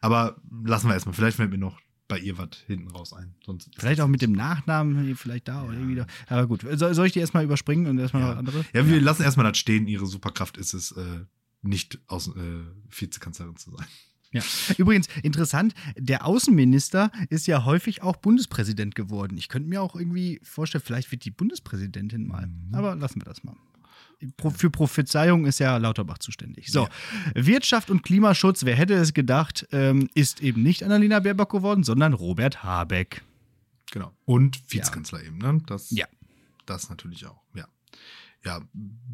[0.00, 1.14] Aber lassen wir erstmal.
[1.14, 3.34] Vielleicht fällt mir noch bei ihr was hinten raus ein.
[3.44, 5.68] Sonst vielleicht auch mit dem Nachnamen, vielleicht da ja.
[5.68, 6.06] oder irgendwie da.
[6.28, 8.30] Aber gut, soll, soll ich die erstmal überspringen und erstmal ja.
[8.30, 8.64] noch andere?
[8.72, 9.02] Ja, wir ja.
[9.02, 9.86] lassen erstmal das stehen.
[9.86, 11.24] Ihre Superkraft ist es, äh,
[11.62, 13.86] nicht aus, äh, Vizekanzlerin zu sein.
[14.32, 14.42] Ja.
[14.78, 19.36] Übrigens, interessant, der Außenminister ist ja häufig auch Bundespräsident geworden.
[19.38, 22.48] Ich könnte mir auch irgendwie vorstellen, vielleicht wird die Bundespräsidentin mal.
[22.48, 22.74] Mhm.
[22.74, 23.54] Aber lassen wir das mal
[24.56, 26.70] für Prophezeiung ist ja Lauterbach zuständig.
[26.70, 26.88] So,
[27.34, 27.46] ja.
[27.46, 32.12] Wirtschaft und Klimaschutz, wer hätte es gedacht, ähm, ist eben nicht Annalena Baerbock geworden, sondern
[32.12, 33.22] Robert Habeck.
[33.90, 34.12] Genau.
[34.24, 35.26] Und Vizekanzler ja.
[35.26, 35.62] eben, ne?
[35.66, 36.06] Das, ja.
[36.66, 37.66] Das natürlich auch, ja.
[38.44, 38.60] Ja,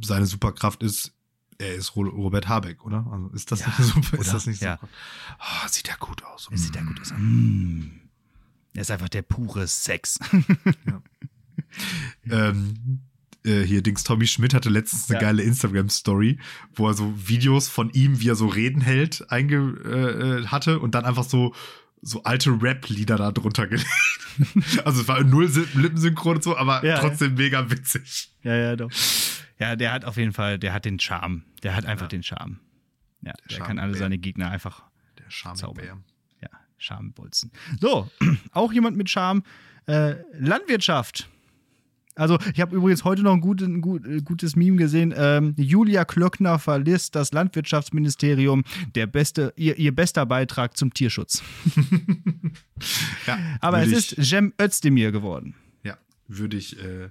[0.03, 1.13] seine Superkraft ist,
[1.59, 3.07] er ist Robert Habeck, oder?
[3.13, 4.79] Also ist das, ja, nicht, super, ist das nicht ja.
[4.81, 4.89] super?
[5.39, 6.51] Oh, sieht ja gut aus.
[6.51, 6.57] Mm.
[6.57, 7.13] Sieht ja gut aus.
[7.17, 8.01] Mm.
[8.73, 10.19] Er ist einfach der pure Sex.
[10.87, 11.03] ja.
[12.49, 13.03] ähm,
[13.45, 15.29] äh, hier Dings Tommy Schmidt hatte letztens eine ja.
[15.29, 16.39] geile Instagram-Story,
[16.75, 20.79] wo er so Videos von ihm, wie er so Reden hält, einge äh, äh hatte
[20.79, 21.55] und dann einfach so
[22.03, 23.87] so alte Rap-Lieder da drunter gelegt.
[24.85, 27.43] also es war null Lippensynchron und so, aber ja, trotzdem ja.
[27.43, 28.33] mega witzig.
[28.43, 28.91] Ja, ja, doch.
[29.59, 31.45] Ja, der hat auf jeden Fall, der hat den Charme.
[31.63, 32.59] Der hat einfach den Charme.
[33.21, 34.83] Ja, der, der kann alle seine Gegner einfach
[35.19, 35.99] der Charme-Bär.
[36.41, 37.53] Ja, Charmebolzen.
[37.81, 38.11] So,
[38.53, 39.43] auch jemand mit Charme.
[39.87, 41.29] Äh, Landwirtschaft.
[42.21, 45.15] Also, ich habe übrigens heute noch ein, gut, ein, gut, ein gutes Meme gesehen.
[45.17, 48.63] Ähm, Julia Klöckner verlässt das Landwirtschaftsministerium.
[48.95, 51.43] Der beste, ihr, ihr bester Beitrag zum Tierschutz.
[53.27, 55.55] ja, Aber es ist Jem Özdemir geworden.
[55.83, 55.97] Ja,
[56.29, 57.09] würde ich äh,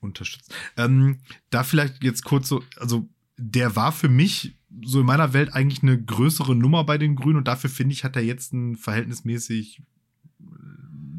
[0.00, 0.52] unterstützen.
[0.76, 1.18] Ähm,
[1.50, 5.84] da vielleicht jetzt kurz so, also der war für mich so in meiner Welt eigentlich
[5.84, 9.82] eine größere Nummer bei den Grünen und dafür finde ich, hat er jetzt ein verhältnismäßig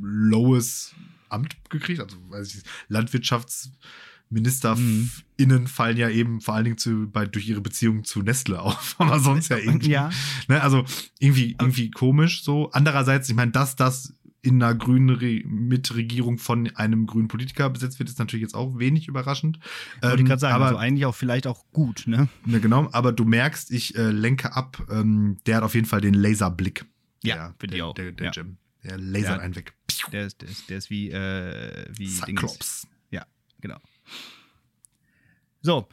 [0.02, 0.94] lowes
[1.30, 2.00] Amt gekriegt.
[2.00, 5.68] Also weiß ich, LandwirtschaftsministerInnen mhm.
[5.68, 9.20] fallen ja eben vor allen Dingen zu, bei, durch ihre Beziehung zu Nestle auf, aber
[9.20, 9.90] sonst ja irgendwie.
[9.90, 10.10] Ja.
[10.48, 10.86] Ne, also
[11.20, 12.72] irgendwie, irgendwie komisch so.
[12.72, 18.00] Andererseits, ich meine, dass das in einer grünen Re Mitregierung von einem grünen Politiker besetzt
[18.00, 19.60] wird, ist natürlich jetzt auch wenig überraschend.
[20.02, 22.30] Wollte ähm, ich gerade sagen, aber also eigentlich auch vielleicht auch gut, ne?
[22.46, 26.02] ne genau, aber du merkst, ich äh, lenke ab, ähm, der hat auf jeden Fall
[26.02, 26.86] den Laserblick.
[27.24, 27.94] Ja, finde ich auch.
[27.94, 28.32] Der, der ja.
[28.32, 28.58] Jim.
[28.84, 29.74] Der lasert ja, einen weg.
[30.12, 32.82] Der ist, der ist, der ist wie, äh, wie Cyclops.
[32.82, 32.88] Dings.
[33.12, 33.26] Ja,
[33.62, 33.80] genau.
[35.62, 35.88] So.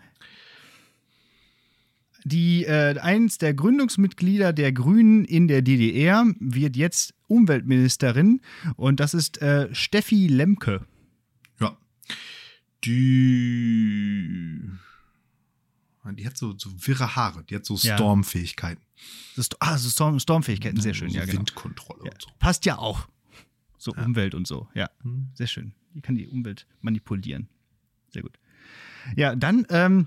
[2.25, 8.41] Die, äh, eins der Gründungsmitglieder der Grünen in der DDR wird jetzt Umweltministerin
[8.77, 10.87] und das ist äh, Steffi Lemke.
[11.61, 11.77] Ja.
[12.85, 14.63] Die.
[16.13, 18.83] Die hat so, so wirre Haare, die hat so Stormfähigkeiten.
[19.59, 21.39] Ah, so Storm, Stormfähigkeiten, sehr schön, so ja, genau.
[21.39, 22.13] Windkontrolle ja.
[22.13, 22.29] und so.
[22.39, 23.09] Passt ja auch.
[23.85, 24.03] So ja.
[24.03, 24.89] Umwelt und so, ja.
[25.03, 25.29] Mhm.
[25.35, 25.75] Sehr schön.
[25.95, 27.49] Die kann die Umwelt manipulieren.
[28.09, 28.39] Sehr gut.
[29.15, 30.07] Ja, dann, ähm,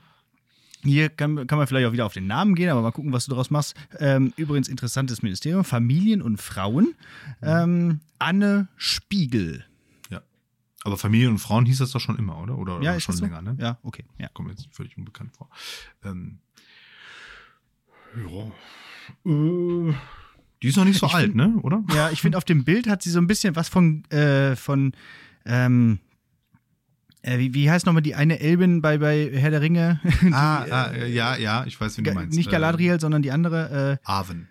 [0.84, 3.26] hier kann, kann, man vielleicht auch wieder auf den Namen gehen, aber mal gucken, was
[3.26, 3.76] du daraus machst.
[4.00, 6.96] Ähm, übrigens interessantes Ministerium, Familien und Frauen.
[7.42, 7.48] Mhm.
[7.48, 9.64] Ähm, Anne Spiegel.
[10.10, 10.24] Ja.
[10.84, 12.58] Aber Familien und Frauen hieß das doch schon immer, oder?
[12.58, 13.52] Oder, ja, oder schon länger, so?
[13.52, 13.58] ne?
[13.60, 14.06] Ja, okay.
[14.18, 14.30] Ja.
[14.30, 15.52] Kommt jetzt völlig unbekannt vor.
[16.04, 16.40] Ähm,
[18.16, 18.52] ja.
[19.32, 19.94] Äh,
[20.62, 21.56] die ist noch nicht so ich alt, find, ne?
[21.62, 21.84] Oder?
[21.94, 24.94] Ja, ich finde, auf dem Bild hat sie so ein bisschen was von, äh, von
[25.46, 26.00] ähm,
[27.28, 30.00] äh, wie, wie heißt nochmal die eine Elbin bei, bei Herr der Ringe?
[30.22, 32.38] die, ah, ah äh, ja, ja, ich weiß, wie du meinst.
[32.38, 34.00] Nicht Galadriel, äh, sondern die andere.
[34.02, 34.48] Äh, Arwen.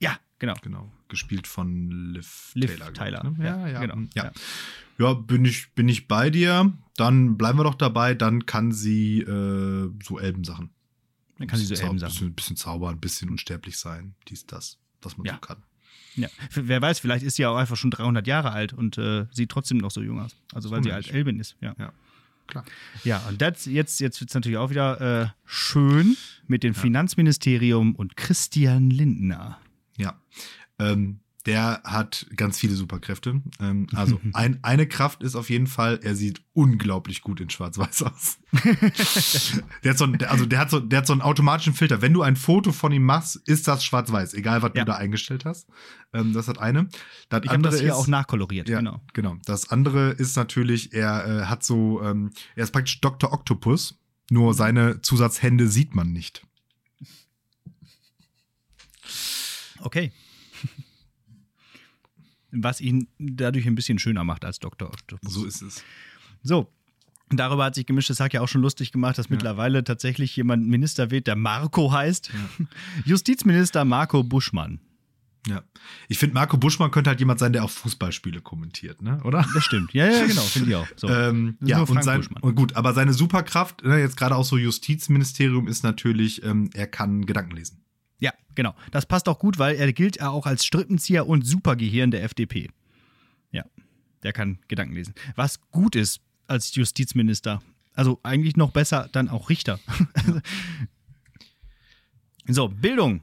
[0.00, 0.54] Ja, genau.
[0.62, 0.90] Genau.
[1.08, 2.92] Gespielt von Liv, Liv Taylor.
[2.92, 3.24] Tyler.
[3.24, 3.44] Ne?
[3.44, 3.96] Ja, ja, genau.
[4.14, 4.24] Ja.
[4.24, 4.32] ja.
[4.98, 5.14] ja.
[5.14, 6.72] bin, ich, bin ich bei dir.
[6.96, 8.14] Dann bleiben wir doch dabei.
[8.14, 10.70] Dann kann sie äh, so Elbensachen.
[11.38, 12.14] Dann kann sie so Elben sagen.
[12.20, 14.14] Ein bisschen zaubern, ein bisschen unsterblich sein.
[14.28, 15.34] Dies, das, was man ja.
[15.34, 15.62] so kann.
[16.14, 19.50] Ja, wer weiß, vielleicht ist sie auch einfach schon 300 Jahre alt und äh, sieht
[19.50, 20.36] trotzdem noch so jung aus.
[20.52, 21.56] Also weil sie als Elbin ist.
[21.60, 21.74] Ja.
[21.78, 21.92] ja.
[22.46, 22.64] Klar.
[23.02, 26.80] Ja, und das, jetzt, jetzt wird es natürlich auch wieder äh, schön mit dem ja.
[26.80, 29.58] Finanzministerium und Christian Lindner.
[29.96, 30.20] Ja.
[30.78, 33.42] Ähm, der hat ganz viele Superkräfte.
[33.60, 38.02] Ähm, also ein, eine Kraft ist auf jeden Fall, er sieht unglaublich gut in Schwarz-Weiß
[38.04, 38.38] aus.
[39.82, 42.02] der hat so ein, also der hat so, der hat so einen automatischen Filter.
[42.02, 44.84] Wenn du ein Foto von ihm machst, ist das Schwarz-Weiß, egal was ja.
[44.84, 45.68] du da eingestellt hast.
[46.12, 46.88] Ähm, das hat eine.
[47.28, 48.68] Das ich habe das hier ist, auch nachkoloriert.
[48.68, 49.00] Ja, genau.
[49.12, 49.36] Genau.
[49.44, 53.32] Das andere ist natürlich, er äh, hat so, ähm, er ist praktisch Dr.
[53.32, 53.98] Octopus.
[54.30, 56.46] Nur seine Zusatzhände sieht man nicht.
[59.80, 60.12] Okay
[62.52, 64.88] was ihn dadurch ein bisschen schöner macht als Dr.
[64.88, 65.32] Octopus.
[65.32, 65.82] So ist es.
[66.42, 66.68] So,
[67.34, 69.30] Darüber hat sich gemischtes Hack ja auch schon lustig gemacht, dass ja.
[69.30, 72.30] mittlerweile tatsächlich jemand Minister wird, der Marco heißt.
[72.30, 72.66] Ja.
[73.04, 74.80] Justizminister Marco Buschmann.
[75.48, 75.62] Ja.
[76.08, 79.20] Ich finde, Marco Buschmann könnte halt jemand sein, der auch Fußballspiele kommentiert, ne?
[79.24, 79.44] Oder?
[79.54, 79.92] Das stimmt.
[79.92, 80.86] Ja, ja, genau, finde ich auch.
[80.96, 81.08] So.
[81.08, 85.66] Ähm, ja, und, sein, und gut, aber seine Superkraft, ne, jetzt gerade auch so Justizministerium,
[85.66, 87.81] ist natürlich, ähm, er kann Gedanken lesen.
[88.22, 88.72] Ja, genau.
[88.92, 92.70] Das passt auch gut, weil er gilt auch als Strippenzieher und Supergehirn der FDP.
[93.50, 93.64] Ja,
[94.22, 95.14] der kann Gedanken lesen.
[95.34, 97.60] Was gut ist als Justizminister.
[97.94, 99.80] Also eigentlich noch besser dann auch Richter.
[102.46, 103.22] so, Bildung.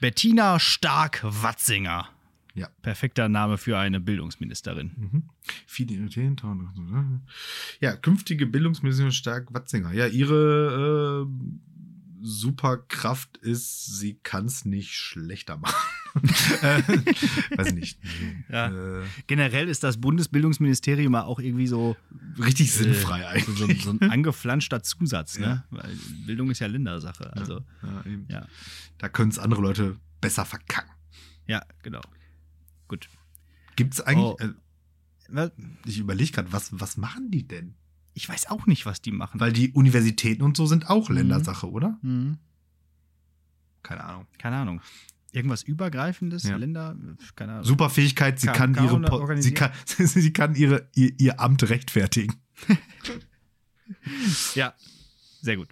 [0.00, 2.08] Bettina Stark-Watzinger.
[2.54, 2.68] Ja.
[2.82, 4.90] Perfekter Name für eine Bildungsministerin.
[4.96, 5.22] Mhm.
[7.80, 9.92] Ja, künftige Bildungsministerin Stark-Watzinger.
[9.92, 11.67] Ja, ihre äh,
[12.20, 15.74] Superkraft ist, sie kann es nicht schlechter machen.
[16.62, 16.82] äh,
[17.56, 18.00] weiß nicht.
[18.48, 19.00] Ja.
[19.00, 21.96] Äh, Generell ist das Bundesbildungsministerium auch irgendwie so
[22.38, 23.58] richtig äh, sinnfrei eigentlich.
[23.58, 25.64] So, so, ein angeflanschter Zusatz, ne?
[25.70, 25.96] Weil
[26.26, 27.32] Bildung ist ja Lindersache.
[27.36, 27.64] Also,
[28.28, 28.46] ja,
[28.98, 30.90] Da können es andere Leute besser verkacken.
[31.46, 32.02] Ja, genau.
[32.88, 33.08] Gut.
[33.76, 34.24] Gibt es eigentlich.
[34.24, 34.36] Oh.
[35.36, 35.50] Äh,
[35.84, 37.74] ich überlege gerade, was, was machen die denn?
[38.18, 39.38] Ich weiß auch nicht, was die machen.
[39.38, 41.14] Weil die Universitäten und so sind auch mhm.
[41.14, 41.98] Ländersache, oder?
[42.02, 42.38] Mhm.
[43.84, 44.26] Keine Ahnung.
[44.38, 44.80] Keine Ahnung.
[45.30, 46.56] Irgendwas Übergreifendes, ja.
[46.56, 46.96] Länder,
[47.36, 47.64] keine Ahnung.
[47.64, 52.34] Superfähigkeit, sie kann, kann ihre sie kann, sie kann ihre, ihr, ihr Amt rechtfertigen.
[54.56, 54.74] ja,
[55.40, 55.68] sehr gut.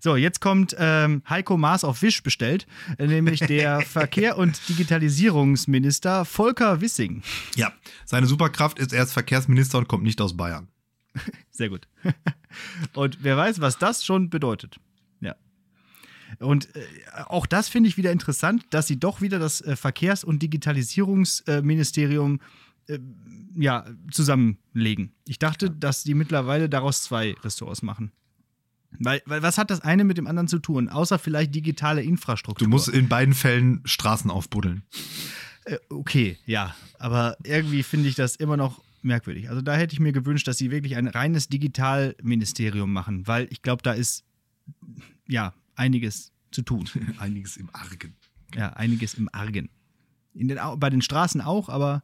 [0.00, 2.66] So, jetzt kommt ähm, Heiko Maas auf Wisch bestellt,
[2.98, 7.22] äh, nämlich der Verkehr- und Digitalisierungsminister Volker Wissing.
[7.54, 7.72] Ja,
[8.04, 10.68] seine Superkraft ist, er ist Verkehrsminister und kommt nicht aus Bayern.
[11.50, 11.88] Sehr gut.
[12.94, 14.78] Und wer weiß, was das schon bedeutet.
[15.20, 15.36] Ja.
[16.38, 16.84] Und äh,
[17.26, 22.40] auch das finde ich wieder interessant, dass sie doch wieder das äh, Verkehrs- und Digitalisierungsministerium
[22.88, 22.98] äh,
[23.56, 25.12] ja, zusammenlegen.
[25.26, 28.12] Ich dachte, dass die mittlerweile daraus zwei Ressorts machen.
[28.98, 32.64] Weil, weil was hat das eine mit dem anderen zu tun, außer vielleicht digitale Infrastruktur?
[32.64, 34.82] Du musst in beiden Fällen Straßen aufbuddeln.
[35.64, 36.74] Äh, okay, ja.
[36.98, 39.48] Aber irgendwie finde ich das immer noch merkwürdig.
[39.50, 43.62] Also da hätte ich mir gewünscht, dass sie wirklich ein reines Digitalministerium machen, weil ich
[43.62, 44.24] glaube, da ist
[45.28, 46.88] ja einiges zu tun.
[47.18, 48.14] einiges im Argen.
[48.54, 49.68] Ja, einiges im Argen.
[50.32, 52.02] In den, bei den Straßen auch, aber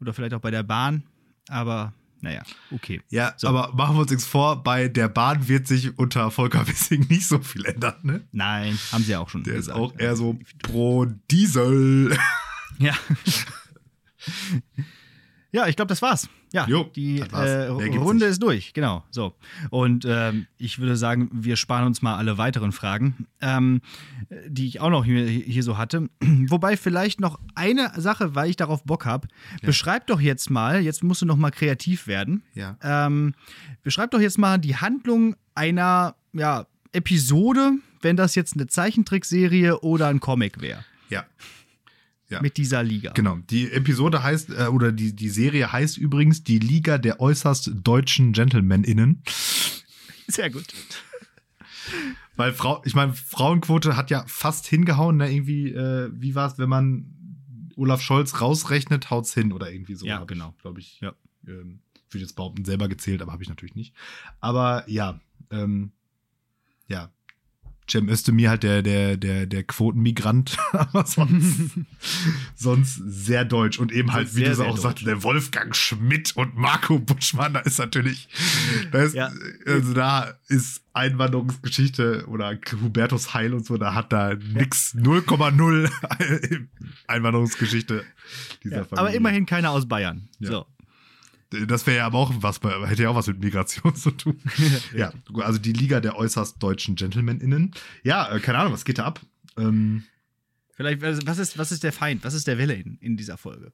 [0.00, 1.04] oder vielleicht auch bei der Bahn,
[1.48, 3.00] aber naja, okay.
[3.08, 3.48] Ja, so.
[3.48, 7.26] aber machen wir uns nichts vor, bei der Bahn wird sich unter Volker Wissing nicht
[7.26, 8.24] so viel ändern, ne?
[8.32, 9.76] Nein, haben sie auch schon Der gesagt.
[9.76, 12.16] ist auch eher so pro Diesel.
[12.78, 12.94] Ja.
[15.54, 16.30] Ja, ich glaube, das war's.
[16.54, 19.04] Ja, jo, die äh, Runde ist durch, genau.
[19.10, 19.34] So.
[19.68, 23.82] Und ähm, ich würde sagen, wir sparen uns mal alle weiteren Fragen, ähm,
[24.46, 26.08] die ich auch noch hier, hier, so hatte.
[26.20, 29.28] Wobei vielleicht noch eine Sache, weil ich darauf Bock habe.
[29.60, 29.66] Ja.
[29.66, 32.42] Beschreib doch jetzt mal, jetzt musst du noch mal kreativ werden.
[32.54, 32.78] Ja.
[32.82, 33.34] Ähm,
[33.82, 40.08] beschreib doch jetzt mal die Handlung einer ja, Episode, wenn das jetzt eine Zeichentrickserie oder
[40.08, 40.84] ein Comic wäre.
[41.10, 41.26] Ja
[42.32, 42.42] ja.
[42.42, 43.12] mit dieser Liga.
[43.12, 43.38] Genau.
[43.50, 48.32] Die Episode heißt, äh, oder die, die Serie heißt übrigens die Liga der äußerst deutschen
[48.32, 49.22] GentlemanInnen.
[50.26, 50.66] Sehr gut.
[52.36, 55.32] Weil Frau, ich meine, Frauenquote hat ja fast hingehauen, ne?
[55.32, 57.06] Irgendwie, äh, wie war es, wenn man
[57.76, 60.06] Olaf Scholz rausrechnet, haut's hin oder irgendwie so.
[60.06, 60.54] Ja, genau.
[60.60, 61.14] Glaube ich, ja.
[61.46, 63.94] Ähm, ich würde jetzt behaupten, selber gezählt, aber habe ich natürlich nicht.
[64.40, 65.20] Aber ja,
[65.50, 65.92] ähm,
[66.88, 67.10] ja,
[67.90, 71.72] Cem Özdemir halt der, der, der, der Quotenmigrant, aber sonst,
[72.54, 73.78] sonst sehr deutsch.
[73.78, 77.60] Und eben halt, wie sehr, du auch sagst, der Wolfgang Schmidt und Marco Buschmann, da
[77.60, 78.28] ist natürlich,
[78.92, 79.30] da ist, ja.
[79.66, 85.90] also da ist Einwanderungsgeschichte oder Hubertus Heil und so, da hat da nix, 0,0
[87.06, 88.04] Einwanderungsgeschichte
[88.62, 88.98] dieser ja, Familie.
[88.98, 90.28] Aber immerhin keiner aus Bayern.
[90.38, 90.50] Ja.
[90.50, 90.66] So.
[91.66, 94.40] Das wäre ja aber auch was, hätte ja auch was mit Migration zu tun.
[94.96, 97.72] ja, also die Liga der äußerst deutschen GentlemanInnen.
[98.02, 99.20] Ja, äh, keine Ahnung, was geht da ab?
[99.56, 100.04] Ähm,
[100.74, 102.24] Vielleicht, was ist, was ist der Feind?
[102.24, 103.72] Was ist der Wille in, in dieser Folge?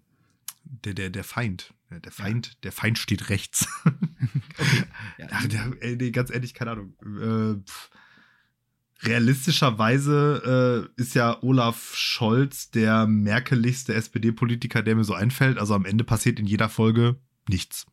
[0.65, 1.73] Der, der, der Feind.
[1.91, 3.67] Der Feind, der Feind steht rechts.
[4.59, 4.85] okay.
[5.17, 5.29] Ja.
[5.31, 6.95] Ach, der, nee, ganz ehrlich, keine Ahnung.
[7.03, 15.57] Äh, realistischerweise äh, ist ja Olaf Scholz der merkeligste SPD-Politiker, der mir so einfällt.
[15.57, 17.17] Also am Ende passiert in jeder Folge
[17.49, 17.87] nichts.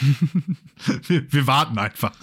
[1.06, 2.14] wir, wir, warten einfach.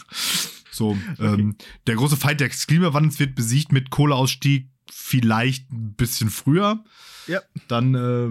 [0.71, 1.15] So, okay.
[1.19, 1.55] ähm,
[1.87, 6.83] der große Feind des Klimawandels wird besiegt mit Kohleausstieg vielleicht ein bisschen früher.
[7.27, 7.41] Ja.
[7.67, 8.27] Dann äh,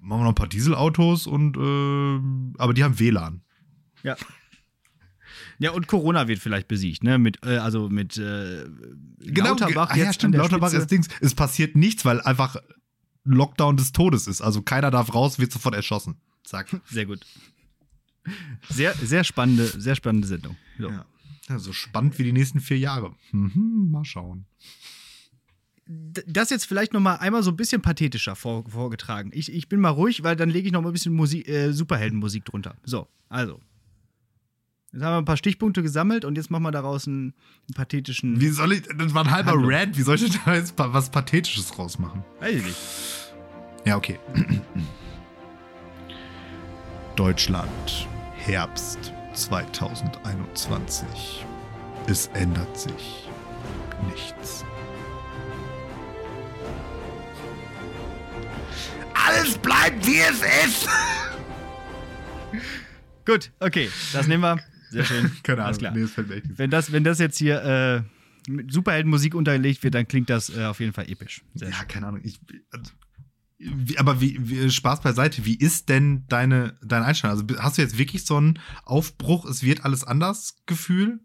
[0.00, 3.42] machen wir noch ein paar Dieselautos und äh, aber die haben WLAN.
[4.02, 4.16] Ja.
[5.58, 7.18] Ja, und Corona wird vielleicht besiegt, ne?
[7.18, 8.64] Mit, äh, also mit äh,
[9.18, 9.90] genau, Lauterbach.
[9.90, 11.08] Ah, ja, stimmt, Lauterbach ist Dings.
[11.20, 12.56] Es passiert nichts, weil einfach
[13.24, 14.40] Lockdown des Todes ist.
[14.40, 16.16] Also keiner darf raus, wird sofort erschossen.
[16.44, 16.80] Zack.
[16.86, 17.24] Sehr gut.
[18.68, 20.56] Sehr, sehr spannende, sehr spannende Sendung.
[20.78, 20.88] So.
[20.88, 21.06] Ja.
[21.48, 23.14] ja so spannend wie die nächsten vier Jahre.
[23.32, 24.46] Mhm, mal schauen
[26.26, 29.30] das jetzt vielleicht noch mal einmal so ein bisschen pathetischer vor, vorgetragen.
[29.34, 31.72] Ich, ich bin mal ruhig, weil dann lege ich noch mal ein bisschen Musik, äh,
[31.72, 32.76] Superheldenmusik drunter.
[32.84, 33.60] So, also.
[34.92, 37.34] Jetzt haben wir ein paar Stichpunkte gesammelt und jetzt machen wir daraus einen,
[37.68, 38.40] einen pathetischen.
[38.40, 38.82] Wie soll ich.
[38.82, 39.72] Das war ein halber Handlung.
[39.72, 39.96] Rant.
[39.96, 42.24] Wie soll ich da jetzt was Pathetisches rausmachen?
[42.40, 42.76] Weiß ich nicht.
[43.84, 44.18] Ja, okay.
[47.20, 51.44] Deutschland, Herbst 2021.
[52.06, 53.28] Es ändert sich
[54.08, 54.64] nichts.
[59.12, 60.88] Alles bleibt, wie es ist.
[63.26, 64.58] Gut, okay, das nehmen wir.
[64.88, 65.30] Sehr schön.
[65.42, 65.76] Keine Ahnung.
[65.76, 65.92] Klar.
[65.92, 68.02] Nee, das fällt echt wenn, das, wenn das jetzt hier äh,
[68.50, 71.42] mit Superheldenmusik unterlegt wird, dann klingt das äh, auf jeden Fall episch.
[71.52, 71.88] Sehr ja, schön.
[71.88, 72.22] keine Ahnung.
[72.24, 72.40] Ich,
[72.70, 72.92] also,
[73.60, 77.38] wie, aber wie, wie, Spaß beiseite, wie ist denn deine, deine Einstellung?
[77.38, 81.20] Also hast du jetzt wirklich so einen Aufbruch, es wird alles anders Gefühl?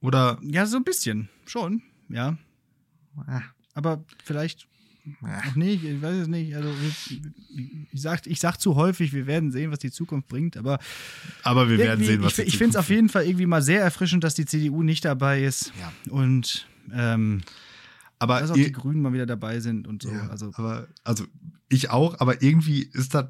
[0.00, 0.40] Oder?
[0.42, 1.28] Ja, so ein bisschen.
[1.44, 2.38] Schon, ja.
[3.26, 3.42] Ah.
[3.74, 4.66] Aber vielleicht
[5.20, 6.54] noch nicht, ich weiß es nicht.
[6.54, 7.20] Also ich,
[7.92, 10.78] ich, sag, ich sag zu häufig, wir werden sehen, was die Zukunft bringt, aber.
[11.42, 13.82] Aber wir werden sehen, was ich, Ich finde es auf jeden Fall irgendwie mal sehr
[13.82, 15.72] erfrischend, dass die CDU nicht dabei ist.
[15.78, 15.92] Ja.
[16.12, 17.42] Und ähm,
[18.22, 20.10] aber dass auch ihr, die Grünen mal wieder dabei sind und so.
[20.12, 21.24] Ja, also, aber, also
[21.68, 23.26] ich auch, aber irgendwie ist das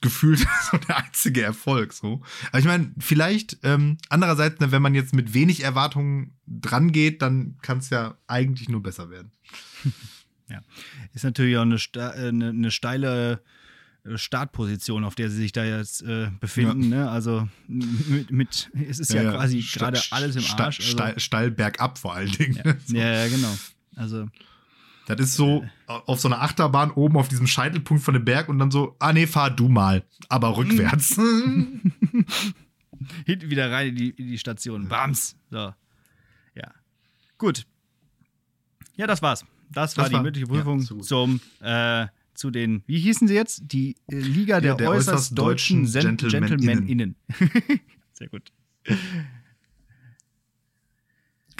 [0.00, 0.40] gefühlt
[0.70, 1.92] so der einzige Erfolg.
[1.92, 2.20] So.
[2.48, 7.22] Aber ich meine, vielleicht ähm, andererseits, ne, wenn man jetzt mit wenig Erwartungen dran geht,
[7.22, 9.32] dann kann es ja eigentlich nur besser werden.
[10.48, 10.60] Ja.
[11.14, 13.42] Ist natürlich auch eine, eine, eine steile
[14.04, 16.90] äh, Startposition, auf der sie sich da jetzt äh, befinden.
[16.90, 17.04] Ja.
[17.04, 17.10] Ne?
[17.10, 20.80] Also mit, mit, es ist ja, ja quasi gerade alles im Arsch.
[20.80, 20.90] Also.
[20.90, 22.60] Steil, steil, bergab vor allen Dingen.
[22.62, 22.96] Ja, so.
[22.96, 23.56] ja, genau.
[23.96, 24.28] Also
[25.06, 28.58] das ist so auf so einer Achterbahn oben auf diesem Scheitelpunkt von dem Berg und
[28.58, 31.16] dann so, ah nee, fahr du mal, aber rückwärts.
[33.26, 34.88] Hinten wieder rein in die, in die Station.
[34.88, 35.36] Bams.
[35.50, 35.74] So.
[36.54, 36.72] Ja.
[37.38, 37.66] Gut.
[38.96, 39.44] Ja, das war's.
[39.70, 43.34] Das war das die war, mündliche Prüfung ja, zum äh, zu den, wie hießen sie
[43.34, 43.62] jetzt?
[43.64, 47.16] Die äh, Liga der, der, äußerst, äußerst deutschen, deutschen GentlemanInnen.
[47.28, 47.60] Gentleman
[48.12, 48.52] Sehr gut.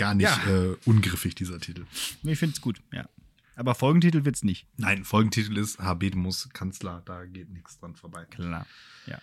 [0.03, 0.51] Gar nicht ja.
[0.51, 1.87] äh, ungriffig, dieser Titel.
[2.25, 3.09] Ich finde es gut, ja.
[3.55, 4.67] Aber Folgentitel wird es nicht.
[4.77, 8.25] Nein, Folgentitel ist Habemus Kanzler, da geht nichts dran vorbei.
[8.25, 8.67] Klar,
[9.07, 9.21] ja.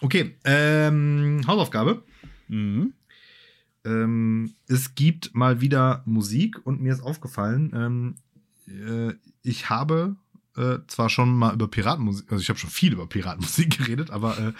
[0.00, 2.02] Okay, ähm, Hausaufgabe.
[2.48, 2.94] Mhm.
[3.84, 8.16] Ähm, es gibt mal wieder Musik und mir ist aufgefallen, ähm,
[8.66, 9.12] äh,
[9.42, 10.16] ich habe
[10.56, 14.38] äh, zwar schon mal über Piratenmusik, also ich habe schon viel über Piratenmusik geredet, aber
[14.38, 14.52] äh,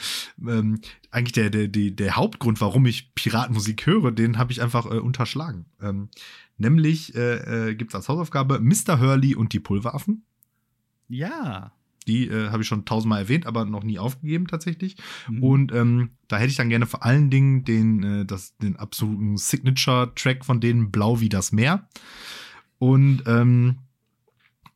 [0.46, 0.80] ähm,
[1.10, 4.98] eigentlich der, der, der, der Hauptgrund, warum ich Piratenmusik höre, den habe ich einfach äh,
[4.98, 5.66] unterschlagen.
[5.80, 6.08] Ähm,
[6.58, 8.98] nämlich äh, äh, gibt es als Hausaufgabe Mr.
[9.00, 10.24] Hurley und die Pulveraffen.
[11.08, 11.72] Ja.
[12.06, 14.96] Die äh, habe ich schon tausendmal erwähnt, aber noch nie aufgegeben tatsächlich.
[15.28, 15.42] Mhm.
[15.42, 19.36] Und ähm, da hätte ich dann gerne vor allen Dingen den, äh, das, den absoluten
[19.36, 21.88] Signature-Track von denen, Blau wie das Meer.
[22.78, 23.78] Und ähm,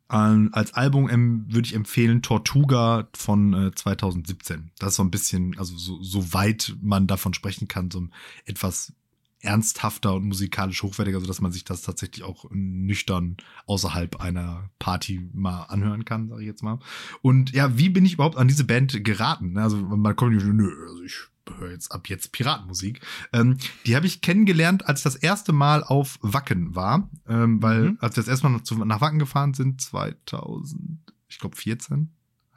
[0.09, 4.70] als Album ähm, würde ich empfehlen Tortuga von äh, 2017.
[4.78, 8.12] Das ist so ein bisschen, also so, so weit man davon sprechen kann, so ein
[8.46, 8.94] etwas
[9.40, 13.36] ernsthafter und musikalisch hochwertiger, sodass man sich das tatsächlich auch nüchtern
[13.66, 16.80] außerhalb einer Party mal anhören kann, sage ich jetzt mal.
[17.22, 19.56] Und ja, wie bin ich überhaupt an diese Band geraten?
[19.59, 21.18] Also man kommt nicht, nö, also ich
[21.57, 23.01] höre jetzt ab jetzt Piratenmusik.
[23.32, 27.90] Ähm, die habe ich kennengelernt, als ich das erste Mal auf Wacken war, ähm, weil
[27.90, 27.99] mhm.
[28.01, 32.11] als wir das erste Mal nach, nach Wacken gefahren sind, 2000, ich glaube 14,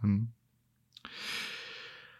[0.03, 0.29] ähm,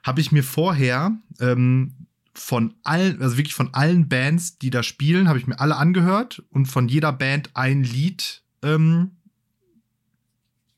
[0.04, 5.28] habe ich mir vorher ähm, von allen, also wirklich von allen Bands, die da spielen,
[5.28, 9.12] habe ich mir alle angehört und von jeder Band ein Lied ähm,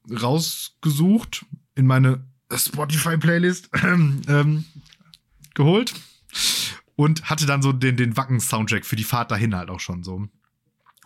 [0.09, 4.65] rausgesucht in meine Spotify-Playlist ähm, ähm,
[5.53, 5.93] geholt
[6.95, 10.27] und hatte dann so den, den Wacken-Soundtrack für die Fahrt dahin halt auch schon so.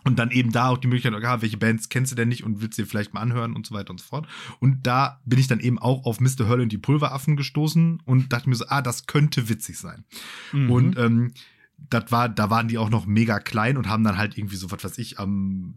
[0.04, 2.62] Und dann eben da auch die Möglichkeit, okay, welche Bands kennst du denn nicht und
[2.62, 4.26] willst du dir vielleicht mal anhören und so weiter und so fort.
[4.60, 6.48] Und da bin ich dann eben auch auf Mr.
[6.48, 10.04] Hurley und die Pulveraffen gestoßen und dachte mir so, ah, das könnte witzig sein.
[10.52, 10.70] Mhm.
[10.70, 11.34] Und ähm,
[11.76, 14.70] das war, da waren die auch noch mega klein und haben dann halt irgendwie so,
[14.70, 15.74] was weiß ich, am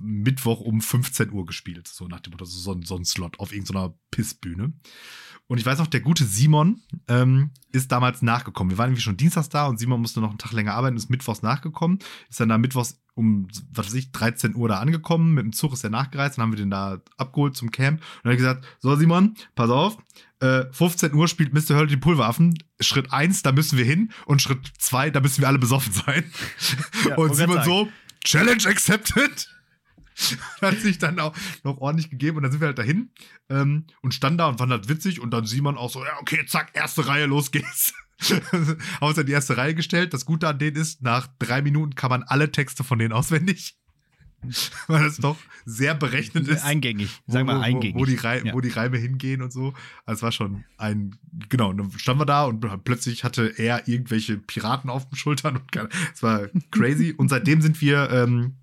[0.00, 1.88] Mittwoch um 15 Uhr gespielt.
[1.88, 4.72] So nach dem Motto, so, so ein Slot auf irgendeiner Pissbühne.
[5.48, 8.70] Und ich weiß noch, der gute Simon ähm, ist damals nachgekommen.
[8.70, 11.08] Wir waren irgendwie schon dienstags da und Simon musste noch einen Tag länger arbeiten, ist
[11.08, 11.98] mittwochs nachgekommen.
[12.28, 15.34] Ist dann da mittwochs um, was weiß ich, 13 Uhr da angekommen.
[15.34, 16.36] Mit dem Zug ist er nachgereist.
[16.36, 18.00] Dann haben wir den da abgeholt zum Camp.
[18.00, 19.96] Und dann ich gesagt, so Simon, pass auf,
[20.40, 21.76] äh, 15 Uhr spielt Mr.
[21.76, 22.56] Hurley die Pulveraffen.
[22.78, 24.12] Schritt 1, da müssen wir hin.
[24.26, 26.24] Und Schritt 2, da müssen wir alle besoffen sein.
[27.08, 27.88] Ja, und Simon so,
[28.22, 29.48] Challenge accepted.
[30.60, 33.10] hat sich dann auch noch ordentlich gegeben und dann sind wir halt dahin
[33.48, 36.18] ähm, und standen da und fanden halt witzig und dann sieht man auch so, ja,
[36.20, 37.94] okay, zack, erste Reihe, los geht's.
[38.20, 40.12] haben uns in die erste Reihe gestellt.
[40.12, 43.76] Das Gute an denen ist, nach drei Minuten kann man alle Texte von denen auswendig.
[44.86, 46.64] Weil das doch sehr berechnet ist.
[46.64, 47.96] Eingängig, sagen wir eingängig.
[47.96, 48.54] Wo, wo, die ja.
[48.54, 49.74] wo die Reime hingehen und so.
[50.06, 51.16] Also es war schon ein,
[51.48, 55.56] genau, und dann standen wir da und plötzlich hatte er irgendwelche Piraten auf den Schultern
[55.56, 57.12] und es war crazy.
[57.16, 58.56] und seitdem sind wir ähm,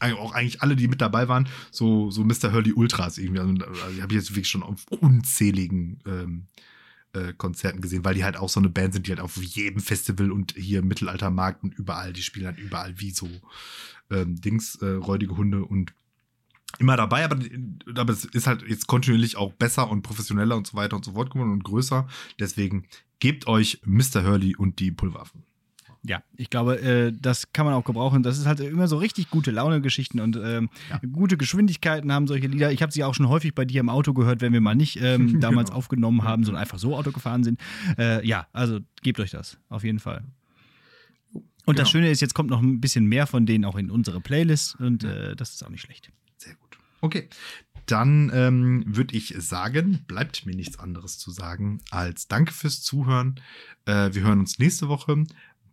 [0.00, 2.52] auch eigentlich alle, die mit dabei waren, so, so Mr.
[2.52, 3.40] Hurley Ultras irgendwie.
[3.40, 6.46] Also, also die habe ich jetzt wirklich schon auf unzähligen ähm,
[7.12, 9.80] äh, Konzerten gesehen, weil die halt auch so eine Band sind, die halt auf jedem
[9.80, 13.28] Festival und hier im Mittelaltermarkt und überall, die spielen halt überall wie so
[14.10, 15.92] ähm, Dings, äh, räudige Hunde und
[16.78, 17.38] immer dabei, aber,
[17.96, 21.12] aber es ist halt jetzt kontinuierlich auch besser und professioneller und so weiter und so
[21.12, 22.06] fort geworden und größer.
[22.38, 22.86] Deswegen
[23.20, 24.24] gebt euch Mr.
[24.24, 25.47] Hurley und die Pulverwaffen
[26.04, 28.22] ja, ich glaube, äh, das kann man auch gebrauchen.
[28.22, 31.00] Das ist halt immer so richtig gute Laune-Geschichten und ähm, ja.
[31.10, 32.72] gute Geschwindigkeiten haben solche Lieder.
[32.72, 35.00] Ich habe sie auch schon häufig bei dir im Auto gehört, wenn wir mal nicht
[35.00, 35.78] ähm, damals genau.
[35.78, 37.60] aufgenommen haben, sondern einfach so Auto gefahren sind.
[37.98, 40.24] Äh, ja, also gebt euch das, auf jeden Fall.
[41.68, 41.84] Und genau.
[41.84, 44.76] das Schöne ist, jetzt kommt noch ein bisschen mehr von denen auch in unsere Playlist
[44.80, 46.10] und äh, das ist auch nicht schlecht.
[46.38, 46.78] Sehr gut.
[47.00, 47.28] Okay,
[47.90, 53.40] dann ähm, würde ich sagen, bleibt mir nichts anderes zu sagen als Danke fürs Zuhören.
[53.86, 55.24] Äh, wir hören uns nächste Woche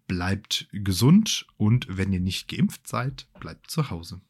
[0.08, 4.22] bleibt gesund und wenn ihr nicht geimpft seid, bleibt zu Hause.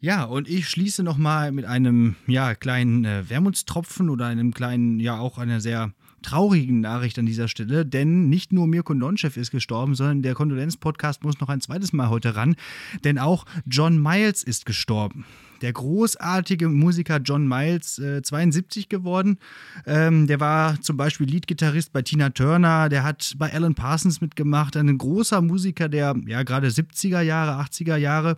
[0.00, 5.18] Ja, und ich schließe nochmal mit einem ja, kleinen äh, Wermutstropfen oder einem kleinen, ja
[5.18, 5.92] auch einer sehr
[6.22, 11.22] traurigen Nachricht an dieser Stelle, denn nicht nur Mirko Nonchev ist gestorben, sondern der Kondolenz-Podcast
[11.22, 12.56] muss noch ein zweites Mal heute ran,
[13.04, 15.24] denn auch John Miles ist gestorben
[15.62, 19.38] der großartige Musiker John Miles, äh, 72 geworden.
[19.86, 24.76] Ähm, der war zum Beispiel Leadgitarrist bei Tina Turner, der hat bei Alan Parsons mitgemacht,
[24.76, 28.36] ein großer Musiker der ja gerade 70er Jahre, 80er Jahre.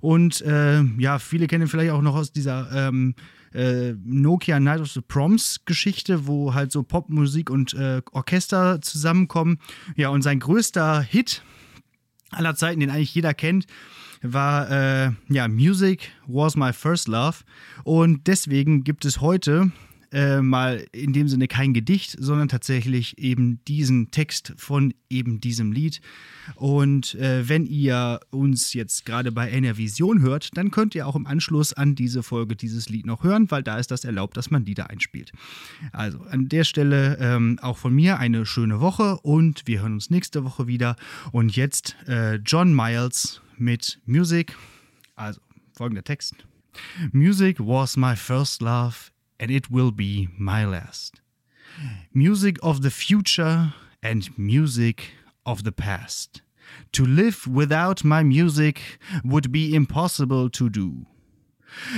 [0.00, 3.14] Und äh, ja, viele kennen ihn vielleicht auch noch aus dieser ähm,
[3.54, 9.58] äh, Nokia Night of the Proms Geschichte, wo halt so Popmusik und äh, Orchester zusammenkommen.
[9.96, 11.42] Ja, und sein größter Hit
[12.30, 13.66] aller Zeiten, den eigentlich jeder kennt,
[14.22, 17.38] war äh, ja Music was my first love
[17.84, 19.72] und deswegen gibt es heute
[20.12, 25.72] äh, mal in dem Sinne kein Gedicht, sondern tatsächlich eben diesen Text von eben diesem
[25.72, 26.00] Lied.
[26.54, 31.16] Und äh, wenn ihr uns jetzt gerade bei einer Vision hört, dann könnt ihr auch
[31.16, 34.50] im Anschluss an diese Folge dieses Lied noch hören, weil da ist das erlaubt, dass
[34.50, 35.32] man Lieder einspielt.
[35.92, 40.10] Also an der Stelle ähm, auch von mir eine schöne Woche und wir hören uns
[40.10, 40.96] nächste Woche wieder.
[41.32, 44.54] Und jetzt äh, John Miles mit Music.
[45.16, 45.40] Also
[45.76, 46.34] folgender Text.
[47.12, 51.20] Music was my first love and it will be my last.
[52.12, 55.12] Music of the future and music
[55.44, 56.42] of the past.
[56.92, 61.06] To live without my music would be impossible to do.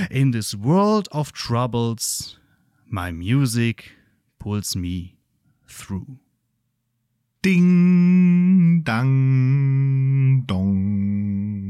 [0.09, 2.37] In this world of troubles,
[2.87, 3.91] my music
[4.39, 5.17] pulls me
[5.67, 6.17] through.
[7.43, 9.03] 叮当
[10.45, 11.60] 咚。